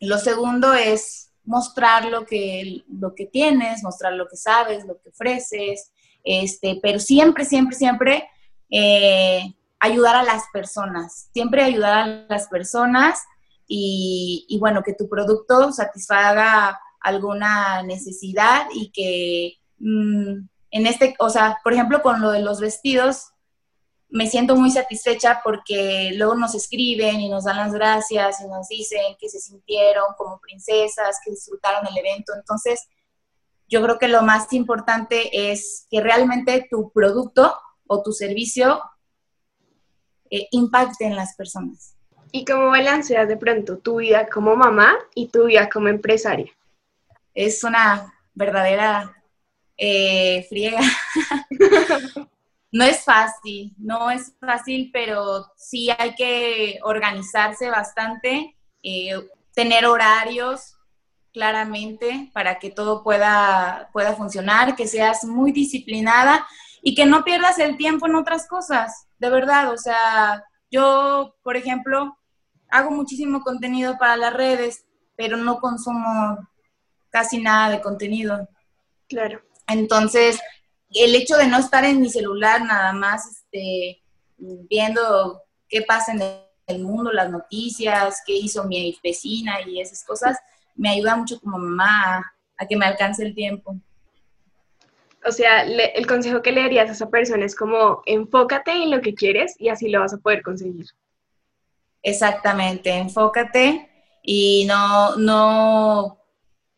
lo 0.00 0.18
segundo 0.18 0.74
es 0.74 1.32
mostrar 1.44 2.06
lo 2.06 2.26
que, 2.26 2.84
lo 2.88 3.14
que 3.14 3.26
tienes, 3.26 3.82
mostrar 3.82 4.12
lo 4.12 4.28
que 4.28 4.36
sabes, 4.36 4.84
lo 4.84 5.00
que 5.00 5.10
ofreces, 5.10 5.92
este, 6.24 6.78
pero 6.82 6.98
siempre, 6.98 7.44
siempre, 7.44 7.76
siempre 7.76 8.28
eh, 8.68 9.54
ayudar 9.78 10.16
a 10.16 10.24
las 10.24 10.42
personas, 10.52 11.30
siempre 11.32 11.62
ayudar 11.62 11.94
a 11.94 12.26
las 12.28 12.48
personas 12.48 13.22
y, 13.68 14.56
bueno, 14.60 14.82
que 14.82 14.94
tu 14.94 15.08
producto 15.08 15.72
satisfaga 15.72 16.78
alguna 17.06 17.84
necesidad 17.84 18.66
y 18.74 18.90
que 18.90 19.54
mm, 19.78 20.48
en 20.72 20.86
este, 20.86 21.14
o 21.20 21.30
sea, 21.30 21.58
por 21.62 21.72
ejemplo, 21.72 22.02
con 22.02 22.20
lo 22.20 22.32
de 22.32 22.42
los 22.42 22.60
vestidos, 22.60 23.28
me 24.08 24.26
siento 24.28 24.56
muy 24.56 24.70
satisfecha 24.70 25.40
porque 25.44 26.10
luego 26.14 26.34
nos 26.34 26.54
escriben 26.54 27.20
y 27.20 27.28
nos 27.28 27.44
dan 27.44 27.58
las 27.58 27.72
gracias 27.72 28.40
y 28.40 28.48
nos 28.48 28.68
dicen 28.68 29.16
que 29.20 29.28
se 29.28 29.38
sintieron 29.38 30.06
como 30.18 30.40
princesas, 30.40 31.18
que 31.24 31.30
disfrutaron 31.30 31.86
el 31.86 31.96
evento. 31.96 32.32
Entonces, 32.34 32.80
yo 33.68 33.82
creo 33.82 33.98
que 33.98 34.08
lo 34.08 34.22
más 34.22 34.52
importante 34.52 35.52
es 35.52 35.86
que 35.90 36.00
realmente 36.00 36.66
tu 36.68 36.90
producto 36.90 37.56
o 37.86 38.02
tu 38.02 38.12
servicio 38.12 38.80
eh, 40.30 40.48
impacte 40.50 41.04
en 41.04 41.14
las 41.14 41.36
personas. 41.36 41.94
¿Y 42.32 42.44
cómo 42.44 42.66
balanceas 42.66 43.28
de 43.28 43.36
pronto 43.36 43.78
tu 43.78 43.96
vida 43.96 44.28
como 44.28 44.56
mamá 44.56 44.94
y 45.14 45.28
tu 45.28 45.46
vida 45.46 45.68
como 45.68 45.88
empresaria? 45.88 46.50
Es 47.36 47.62
una 47.62 48.12
verdadera 48.34 49.14
eh, 49.76 50.44
friega. 50.48 50.80
no 52.72 52.84
es 52.84 53.04
fácil, 53.04 53.74
no 53.78 54.10
es 54.10 54.34
fácil, 54.40 54.90
pero 54.92 55.46
sí 55.56 55.88
hay 55.96 56.14
que 56.14 56.78
organizarse 56.82 57.70
bastante, 57.70 58.56
eh, 58.82 59.14
tener 59.54 59.86
horarios 59.86 60.76
claramente 61.32 62.30
para 62.32 62.58
que 62.58 62.70
todo 62.70 63.04
pueda, 63.04 63.90
pueda 63.92 64.14
funcionar, 64.14 64.74
que 64.74 64.88
seas 64.88 65.24
muy 65.24 65.52
disciplinada 65.52 66.46
y 66.82 66.94
que 66.94 67.06
no 67.06 67.22
pierdas 67.22 67.58
el 67.58 67.76
tiempo 67.76 68.06
en 68.06 68.16
otras 68.16 68.48
cosas 68.48 69.06
de 69.18 69.30
verdad, 69.30 69.72
o 69.72 69.78
sea, 69.78 70.44
yo, 70.70 71.34
por 71.42 71.56
ejemplo, 71.56 72.16
hago 72.70 72.90
muchísimo 72.90 73.40
contenido 73.40 73.96
para 73.98 74.16
las 74.16 74.32
redes, 74.32 74.84
pero 75.16 75.36
no 75.36 75.58
consumo 75.58 76.38
casi 77.16 77.38
nada 77.38 77.70
de 77.70 77.80
contenido. 77.80 78.48
Claro. 79.08 79.40
Entonces, 79.66 80.38
el 80.90 81.14
hecho 81.14 81.36
de 81.36 81.46
no 81.46 81.58
estar 81.58 81.84
en 81.84 82.00
mi 82.00 82.10
celular 82.10 82.62
nada 82.62 82.92
más 82.92 83.26
este, 83.26 84.02
viendo 84.36 85.42
qué 85.68 85.82
pasa 85.82 86.12
en 86.12 86.22
el 86.66 86.82
mundo, 86.82 87.12
las 87.12 87.30
noticias, 87.30 88.22
qué 88.26 88.34
hizo 88.34 88.64
mi 88.64 88.98
vecina 89.02 89.60
y 89.66 89.80
esas 89.80 90.04
cosas, 90.04 90.36
me 90.74 90.90
ayuda 90.90 91.16
mucho 91.16 91.40
como 91.40 91.58
mamá 91.58 92.32
a 92.58 92.66
que 92.66 92.76
me 92.76 92.84
alcance 92.84 93.22
el 93.22 93.34
tiempo 93.34 93.76
o 95.26 95.32
sea, 95.32 95.62
el 95.62 96.06
consejo 96.06 96.40
que 96.40 96.52
le 96.52 96.62
darías 96.62 96.88
a 96.88 96.92
esa 96.92 97.10
persona 97.10 97.44
es 97.44 97.56
como 97.56 98.02
enfócate 98.06 98.70
en 98.70 98.90
lo 98.90 99.00
que 99.00 99.14
quieres 99.14 99.56
y 99.58 99.68
así 99.68 99.88
lo 99.88 100.00
vas 100.00 100.14
a 100.14 100.18
poder 100.18 100.42
conseguir. 100.42 100.86
Exactamente, 102.02 102.90
enfócate 102.90 103.88
y 104.22 104.64
no, 104.66 105.16
no, 105.16 106.18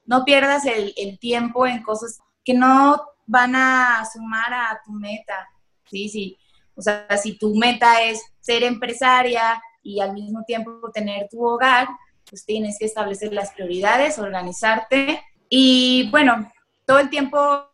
no 0.09 0.25
pierdas 0.25 0.65
el, 0.65 1.19
tiempo 1.21 1.67
en 1.67 1.83
cosas 1.83 2.19
que 2.43 2.55
no 2.55 2.99
van 3.27 3.55
a 3.55 4.03
sumar 4.11 4.53
a 4.55 4.81
tu 4.85 4.91
meta. 4.91 5.47
Sí, 5.85 6.09
sí. 6.09 6.39
O 6.75 6.81
sea, 6.81 7.07
si 7.23 7.37
tu 7.37 7.55
meta 7.55 8.03
es 8.03 8.23
ser 8.41 8.63
empresaria 8.63 9.63
y 9.83 10.01
al 10.01 10.15
mismo 10.15 10.45
tiempo 10.47 10.91
tener 10.93 11.29
tu 11.29 11.45
hogar, 11.45 11.89
pues 12.29 12.47
tienes 12.47 12.79
que 12.79 12.87
establecer 12.87 13.35
las 13.35 13.53
prioridades, 13.53 14.19
organizarte 14.19 15.23
y 15.51 16.09
bueno, 16.11 16.51
todo 16.87 17.01
el 17.01 17.11
tiempo 17.11 17.67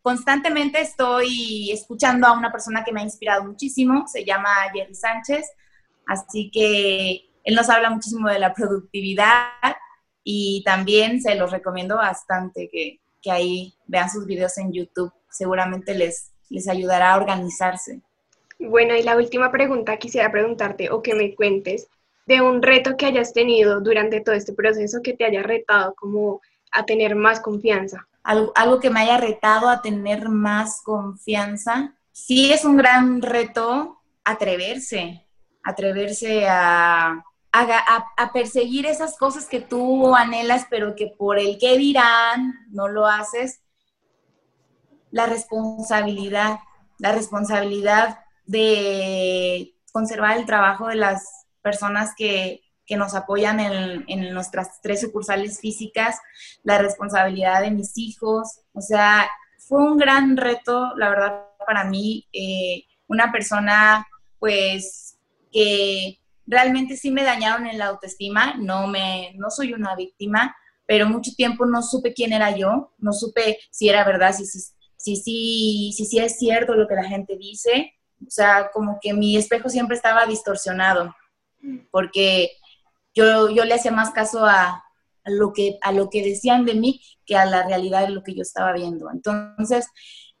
constantemente 0.00 0.80
estoy 0.80 1.72
escuchando 1.72 2.28
a 2.28 2.34
una 2.34 2.52
persona 2.52 2.84
que 2.84 2.92
me 2.92 3.00
ha 3.00 3.04
inspirado 3.04 3.44
muchísimo, 3.44 4.06
se 4.06 4.24
llama 4.24 4.50
Jerry 4.72 4.94
Sánchez, 4.94 5.44
así 6.06 6.50
que 6.52 7.30
él 7.42 7.54
nos 7.56 7.68
habla 7.68 7.90
muchísimo 7.90 8.28
de 8.28 8.38
la 8.38 8.54
productividad 8.54 9.48
y 10.30 10.62
también 10.62 11.22
se 11.22 11.36
los 11.36 11.50
recomiendo 11.50 11.96
bastante 11.96 12.68
que, 12.70 13.00
que 13.22 13.30
ahí 13.30 13.72
vean 13.86 14.10
sus 14.10 14.26
videos 14.26 14.58
en 14.58 14.70
YouTube, 14.74 15.10
seguramente 15.30 15.94
les, 15.94 16.32
les 16.50 16.68
ayudará 16.68 17.14
a 17.14 17.16
organizarse. 17.16 18.02
Bueno, 18.58 18.94
y 18.94 19.02
la 19.02 19.16
última 19.16 19.50
pregunta 19.50 19.96
quisiera 19.96 20.30
preguntarte 20.30 20.90
o 20.90 21.02
que 21.02 21.14
me 21.14 21.34
cuentes 21.34 21.88
de 22.26 22.42
un 22.42 22.60
reto 22.60 22.98
que 22.98 23.06
hayas 23.06 23.32
tenido 23.32 23.80
durante 23.80 24.20
todo 24.20 24.34
este 24.34 24.52
proceso 24.52 24.98
que 25.02 25.14
te 25.14 25.24
haya 25.24 25.42
retado 25.42 25.94
como 25.94 26.42
a 26.72 26.84
tener 26.84 27.16
más 27.16 27.40
confianza. 27.40 28.06
Algo, 28.22 28.52
algo 28.54 28.80
que 28.80 28.90
me 28.90 29.00
haya 29.00 29.16
retado 29.16 29.70
a 29.70 29.80
tener 29.80 30.28
más 30.28 30.82
confianza. 30.82 31.94
Sí 32.12 32.52
es 32.52 32.66
un 32.66 32.76
gran 32.76 33.22
reto 33.22 34.02
atreverse, 34.24 35.24
atreverse 35.64 36.46
a, 36.46 37.24
a, 37.52 38.32
perseguir 38.32 38.86
esas 38.86 39.16
cosas 39.16 39.46
que 39.46 39.60
tú 39.60 40.14
anhelas, 40.14 40.66
pero 40.70 40.94
que 40.94 41.06
por 41.06 41.38
el 41.38 41.58
que 41.58 41.76
dirán 41.78 42.54
no 42.70 42.88
lo 42.88 43.06
haces. 43.06 43.60
La 45.10 45.26
responsabilidad, 45.26 46.58
la 46.98 47.12
responsabilidad 47.12 48.20
de 48.44 49.74
conservar 49.92 50.36
el 50.36 50.46
trabajo 50.46 50.88
de 50.88 50.96
las 50.96 51.46
personas 51.62 52.14
que, 52.16 52.62
nos 52.96 53.14
apoyan 53.14 53.60
en, 53.60 54.04
en, 54.08 54.32
nuestras 54.32 54.80
tres 54.80 55.02
sucursales 55.02 55.60
físicas, 55.60 56.18
la 56.62 56.78
responsabilidad 56.78 57.60
de 57.60 57.70
mis 57.70 57.98
hijos. 57.98 58.60
O 58.72 58.80
sea, 58.80 59.28
fue 59.58 59.82
un 59.82 59.98
gran 59.98 60.38
reto, 60.38 60.94
la 60.96 61.10
verdad, 61.10 61.42
para 61.66 61.84
mí, 61.84 62.26
eh, 62.32 62.84
una 63.06 63.30
persona, 63.30 64.06
pues, 64.38 65.18
que 65.52 66.17
realmente 66.48 66.96
sí 66.96 67.10
me 67.10 67.22
dañaron 67.22 67.66
en 67.66 67.78
la 67.78 67.86
autoestima, 67.86 68.54
no, 68.58 68.86
me, 68.86 69.32
no 69.36 69.50
soy 69.50 69.74
una 69.74 69.94
víctima, 69.94 70.56
pero 70.86 71.06
mucho 71.06 71.32
tiempo 71.36 71.66
no 71.66 71.82
supe 71.82 72.14
quién 72.14 72.32
era 72.32 72.56
yo, 72.56 72.94
no 72.98 73.12
supe 73.12 73.58
si 73.70 73.88
era 73.88 74.04
verdad, 74.04 74.34
si, 74.34 74.46
si, 74.46 74.60
si, 74.96 75.16
si, 75.16 75.92
si, 75.92 76.04
si 76.06 76.18
es 76.18 76.38
cierto 76.38 76.74
lo 76.74 76.88
que 76.88 76.94
la 76.94 77.04
gente 77.04 77.36
dice, 77.36 77.92
o 78.26 78.30
sea, 78.30 78.70
como 78.72 78.98
que 79.00 79.12
mi 79.12 79.36
espejo 79.36 79.68
siempre 79.68 79.94
estaba 79.94 80.26
distorsionado, 80.26 81.14
porque 81.90 82.52
yo, 83.14 83.50
yo 83.50 83.64
le 83.64 83.74
hacía 83.74 83.92
más 83.92 84.10
caso 84.10 84.46
a, 84.46 84.82
lo 85.24 85.52
que, 85.52 85.78
a 85.82 85.92
lo 85.92 86.08
que 86.08 86.22
decían 86.22 86.64
de 86.64 86.74
mí 86.74 87.02
que 87.26 87.36
a 87.36 87.44
la 87.44 87.66
realidad 87.66 88.06
de 88.06 88.14
lo 88.14 88.22
que 88.22 88.34
yo 88.34 88.40
estaba 88.40 88.72
viendo. 88.72 89.10
Entonces, 89.10 89.86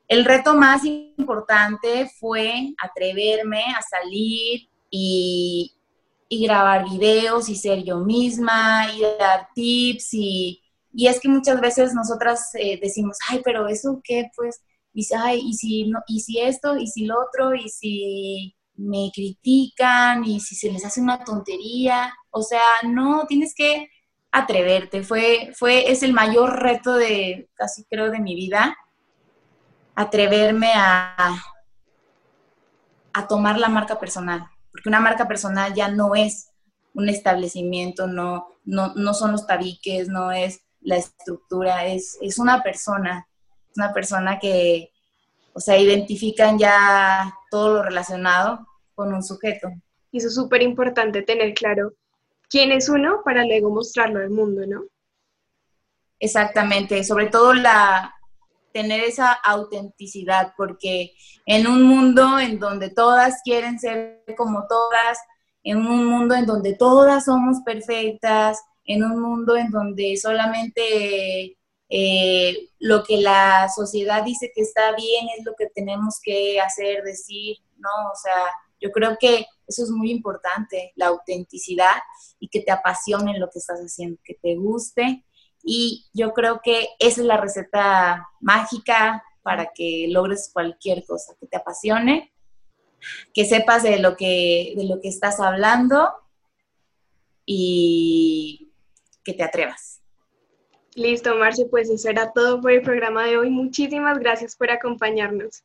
el 0.08 0.24
reto 0.24 0.54
más 0.54 0.84
importante 0.84 2.10
fue 2.18 2.72
atreverme 2.82 3.62
a 3.76 3.82
salir 3.82 4.70
y, 4.90 5.77
y 6.28 6.44
grabar 6.44 6.84
videos 6.84 7.48
y 7.48 7.56
ser 7.56 7.82
yo 7.84 7.98
misma 8.00 8.92
y 8.92 9.00
dar 9.18 9.48
tips 9.54 10.12
y, 10.12 10.62
y 10.92 11.06
es 11.06 11.20
que 11.20 11.28
muchas 11.28 11.60
veces 11.60 11.94
nosotras 11.94 12.50
eh, 12.54 12.78
decimos, 12.80 13.18
ay, 13.28 13.40
pero 13.44 13.66
eso 13.68 14.00
qué, 14.04 14.30
pues, 14.36 14.62
dice, 14.92 15.16
ay, 15.16 15.40
y 15.44 15.54
si, 15.54 15.88
no, 15.88 16.00
y 16.06 16.20
si 16.20 16.40
esto, 16.40 16.76
y 16.76 16.86
si 16.86 17.06
lo 17.06 17.16
otro, 17.20 17.54
y 17.54 17.68
si 17.68 18.54
me 18.74 19.10
critican, 19.14 20.24
y 20.24 20.40
si 20.40 20.54
se 20.54 20.70
les 20.70 20.84
hace 20.84 21.00
una 21.00 21.24
tontería, 21.24 22.14
o 22.30 22.42
sea, 22.42 22.62
no, 22.86 23.26
tienes 23.26 23.54
que 23.54 23.88
atreverte, 24.30 25.02
fue, 25.02 25.52
fue, 25.54 25.90
es 25.90 26.02
el 26.02 26.12
mayor 26.12 26.60
reto 26.60 26.94
de, 26.94 27.48
casi 27.54 27.84
creo, 27.84 28.10
de 28.10 28.20
mi 28.20 28.34
vida, 28.34 28.76
atreverme 29.94 30.72
a, 30.74 31.34
a 33.12 33.26
tomar 33.26 33.58
la 33.58 33.68
marca 33.68 33.98
personal 33.98 34.48
porque 34.78 34.90
una 34.90 35.00
marca 35.00 35.26
personal 35.26 35.74
ya 35.74 35.88
no 35.88 36.14
es 36.14 36.50
un 36.94 37.08
establecimiento, 37.08 38.06
no, 38.06 38.54
no, 38.64 38.94
no 38.94 39.12
son 39.12 39.32
los 39.32 39.44
tabiques, 39.44 40.08
no 40.08 40.30
es 40.30 40.60
la 40.80 40.96
estructura, 40.96 41.86
es, 41.86 42.16
es 42.20 42.38
una 42.38 42.62
persona, 42.62 43.26
una 43.74 43.92
persona 43.92 44.38
que, 44.38 44.92
o 45.52 45.58
sea, 45.58 45.76
identifican 45.78 46.60
ya 46.60 47.34
todo 47.50 47.74
lo 47.74 47.82
relacionado 47.82 48.68
con 48.94 49.12
un 49.12 49.24
sujeto. 49.24 49.68
Y 50.12 50.18
eso 50.18 50.28
es 50.28 50.36
súper 50.36 50.62
importante 50.62 51.22
tener 51.22 51.54
claro 51.54 51.94
quién 52.48 52.70
es 52.70 52.88
uno 52.88 53.22
para 53.24 53.44
luego 53.44 53.70
mostrarlo 53.70 54.20
al 54.20 54.30
mundo, 54.30 54.62
¿no? 54.64 54.84
Exactamente, 56.20 57.02
sobre 57.02 57.26
todo 57.26 57.52
la, 57.52 58.14
tener 58.72 59.00
esa 59.00 59.32
autenticidad, 59.32 60.52
porque 60.56 61.14
en 61.46 61.66
un 61.66 61.82
mundo 61.82 62.38
en 62.38 62.58
donde 62.58 62.90
todas 62.90 63.40
quieren 63.44 63.78
ser 63.78 64.24
como 64.36 64.66
todas, 64.68 65.18
en 65.62 65.78
un 65.78 66.06
mundo 66.06 66.34
en 66.34 66.46
donde 66.46 66.74
todas 66.74 67.24
somos 67.24 67.58
perfectas, 67.64 68.62
en 68.84 69.04
un 69.04 69.20
mundo 69.20 69.56
en 69.56 69.70
donde 69.70 70.16
solamente 70.16 71.56
eh, 71.90 72.56
lo 72.78 73.02
que 73.02 73.18
la 73.18 73.68
sociedad 73.68 74.22
dice 74.24 74.50
que 74.54 74.62
está 74.62 74.94
bien 74.94 75.26
es 75.38 75.44
lo 75.44 75.54
que 75.56 75.66
tenemos 75.66 76.20
que 76.22 76.60
hacer, 76.60 77.02
decir, 77.02 77.56
¿no? 77.76 77.88
O 78.12 78.16
sea, 78.22 78.52
yo 78.80 78.90
creo 78.90 79.16
que 79.18 79.46
eso 79.66 79.82
es 79.84 79.90
muy 79.90 80.10
importante, 80.10 80.92
la 80.96 81.08
autenticidad 81.08 81.96
y 82.38 82.48
que 82.48 82.60
te 82.60 82.72
apasione 82.72 83.38
lo 83.38 83.50
que 83.50 83.58
estás 83.58 83.80
haciendo, 83.80 84.20
que 84.24 84.34
te 84.34 84.54
guste 84.56 85.24
y 85.62 86.06
yo 86.12 86.32
creo 86.32 86.60
que 86.62 86.88
esa 86.98 87.20
es 87.20 87.26
la 87.26 87.36
receta 87.36 88.28
mágica 88.40 89.22
para 89.42 89.72
que 89.74 90.06
logres 90.08 90.50
cualquier 90.52 91.04
cosa, 91.04 91.34
que 91.40 91.46
te 91.46 91.56
apasione, 91.56 92.32
que 93.32 93.44
sepas 93.44 93.82
de 93.82 93.98
lo 93.98 94.16
que, 94.16 94.74
de 94.76 94.84
lo 94.84 95.00
que 95.00 95.08
estás 95.08 95.40
hablando 95.40 96.10
y 97.46 98.72
que 99.24 99.32
te 99.32 99.42
atrevas. 99.42 100.00
Listo, 100.94 101.36
Marce, 101.36 101.66
pues 101.66 101.88
eso 101.90 102.08
era 102.08 102.32
todo 102.32 102.60
por 102.60 102.72
el 102.72 102.82
programa 102.82 103.24
de 103.24 103.38
hoy. 103.38 103.50
Muchísimas 103.50 104.18
gracias 104.18 104.56
por 104.56 104.70
acompañarnos. 104.70 105.62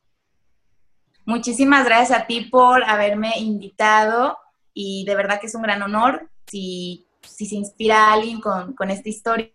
Muchísimas 1.26 1.84
gracias 1.84 2.18
a 2.18 2.26
ti 2.26 2.42
por 2.42 2.84
haberme 2.84 3.32
invitado 3.38 4.36
y 4.72 5.04
de 5.06 5.16
verdad 5.16 5.40
que 5.40 5.46
es 5.46 5.54
un 5.54 5.62
gran 5.62 5.82
honor 5.82 6.28
si, 6.46 7.06
si 7.22 7.46
se 7.46 7.56
inspira 7.56 8.08
a 8.08 8.12
alguien 8.12 8.40
con, 8.40 8.74
con 8.74 8.90
esta 8.90 9.08
historia 9.08 9.53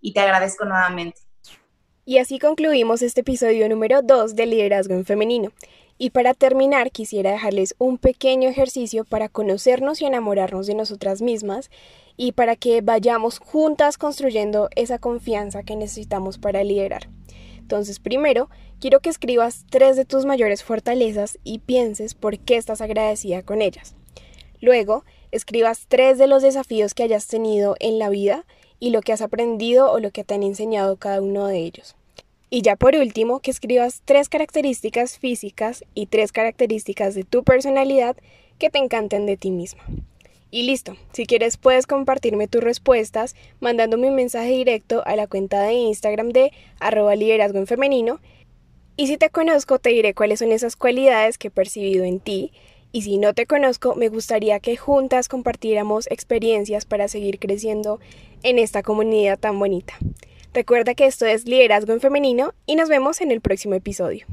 y 0.00 0.12
te 0.12 0.20
agradezco 0.20 0.64
nuevamente. 0.64 1.20
Y 2.04 2.18
así 2.18 2.38
concluimos 2.38 3.02
este 3.02 3.22
episodio 3.22 3.68
número 3.68 4.02
2 4.02 4.36
de 4.36 4.46
Liderazgo 4.46 4.94
en 4.94 5.04
Femenino. 5.04 5.50
Y 5.98 6.10
para 6.10 6.34
terminar, 6.34 6.92
quisiera 6.92 7.32
dejarles 7.32 7.74
un 7.78 7.98
pequeño 7.98 8.48
ejercicio 8.48 9.04
para 9.04 9.28
conocernos 9.28 10.00
y 10.00 10.04
enamorarnos 10.04 10.66
de 10.66 10.74
nosotras 10.74 11.22
mismas 11.22 11.70
y 12.16 12.32
para 12.32 12.54
que 12.54 12.80
vayamos 12.82 13.38
juntas 13.38 13.98
construyendo 13.98 14.68
esa 14.76 14.98
confianza 14.98 15.62
que 15.62 15.74
necesitamos 15.74 16.38
para 16.38 16.62
liderar. 16.62 17.08
Entonces, 17.58 17.98
primero, 17.98 18.48
quiero 18.78 19.00
que 19.00 19.10
escribas 19.10 19.64
tres 19.70 19.96
de 19.96 20.04
tus 20.04 20.26
mayores 20.26 20.62
fortalezas 20.62 21.38
y 21.42 21.58
pienses 21.60 22.14
por 22.14 22.38
qué 22.38 22.56
estás 22.56 22.80
agradecida 22.80 23.42
con 23.42 23.62
ellas. 23.62 23.96
Luego, 24.60 25.04
escribas 25.32 25.86
tres 25.88 26.18
de 26.18 26.26
los 26.26 26.42
desafíos 26.42 26.94
que 26.94 27.02
hayas 27.02 27.26
tenido 27.26 27.74
en 27.80 27.98
la 27.98 28.10
vida 28.10 28.44
y 28.80 28.90
lo 28.90 29.00
que 29.02 29.12
has 29.12 29.22
aprendido 29.22 29.90
o 29.90 29.98
lo 29.98 30.10
que 30.10 30.24
te 30.24 30.34
han 30.34 30.42
enseñado 30.42 30.96
cada 30.96 31.20
uno 31.20 31.46
de 31.46 31.58
ellos. 31.58 31.96
Y 32.48 32.62
ya 32.62 32.76
por 32.76 32.94
último, 32.94 33.40
que 33.40 33.50
escribas 33.50 34.02
tres 34.04 34.28
características 34.28 35.18
físicas 35.18 35.84
y 35.94 36.06
tres 36.06 36.32
características 36.32 37.14
de 37.14 37.24
tu 37.24 37.42
personalidad 37.42 38.16
que 38.58 38.70
te 38.70 38.78
encanten 38.78 39.26
de 39.26 39.36
ti 39.36 39.50
misma. 39.50 39.82
Y 40.50 40.62
listo, 40.62 40.96
si 41.12 41.26
quieres 41.26 41.56
puedes 41.56 41.86
compartirme 41.86 42.46
tus 42.46 42.62
respuestas 42.62 43.34
mandándome 43.60 44.08
un 44.08 44.14
mensaje 44.14 44.50
directo 44.50 45.02
a 45.04 45.16
la 45.16 45.26
cuenta 45.26 45.62
de 45.62 45.72
Instagram 45.72 46.28
de 46.28 46.52
arroba 46.78 47.16
liderazgo 47.16 47.58
en 47.58 47.66
femenino. 47.66 48.20
Y 48.96 49.08
si 49.08 49.16
te 49.16 49.28
conozco 49.28 49.78
te 49.78 49.90
diré 49.90 50.14
cuáles 50.14 50.38
son 50.38 50.52
esas 50.52 50.76
cualidades 50.76 51.36
que 51.36 51.48
he 51.48 51.50
percibido 51.50 52.04
en 52.04 52.20
ti 52.20 52.52
y 52.96 53.02
si 53.02 53.18
no 53.18 53.34
te 53.34 53.44
conozco, 53.44 53.94
me 53.94 54.08
gustaría 54.08 54.58
que 54.58 54.78
juntas 54.78 55.28
compartiéramos 55.28 56.06
experiencias 56.06 56.86
para 56.86 57.08
seguir 57.08 57.38
creciendo 57.38 58.00
en 58.42 58.58
esta 58.58 58.82
comunidad 58.82 59.38
tan 59.38 59.58
bonita. 59.58 59.92
Recuerda 60.54 60.94
que 60.94 61.04
esto 61.04 61.26
es 61.26 61.44
Liderazgo 61.44 61.92
en 61.92 62.00
Femenino 62.00 62.54
y 62.64 62.74
nos 62.74 62.88
vemos 62.88 63.20
en 63.20 63.32
el 63.32 63.42
próximo 63.42 63.74
episodio. 63.74 64.24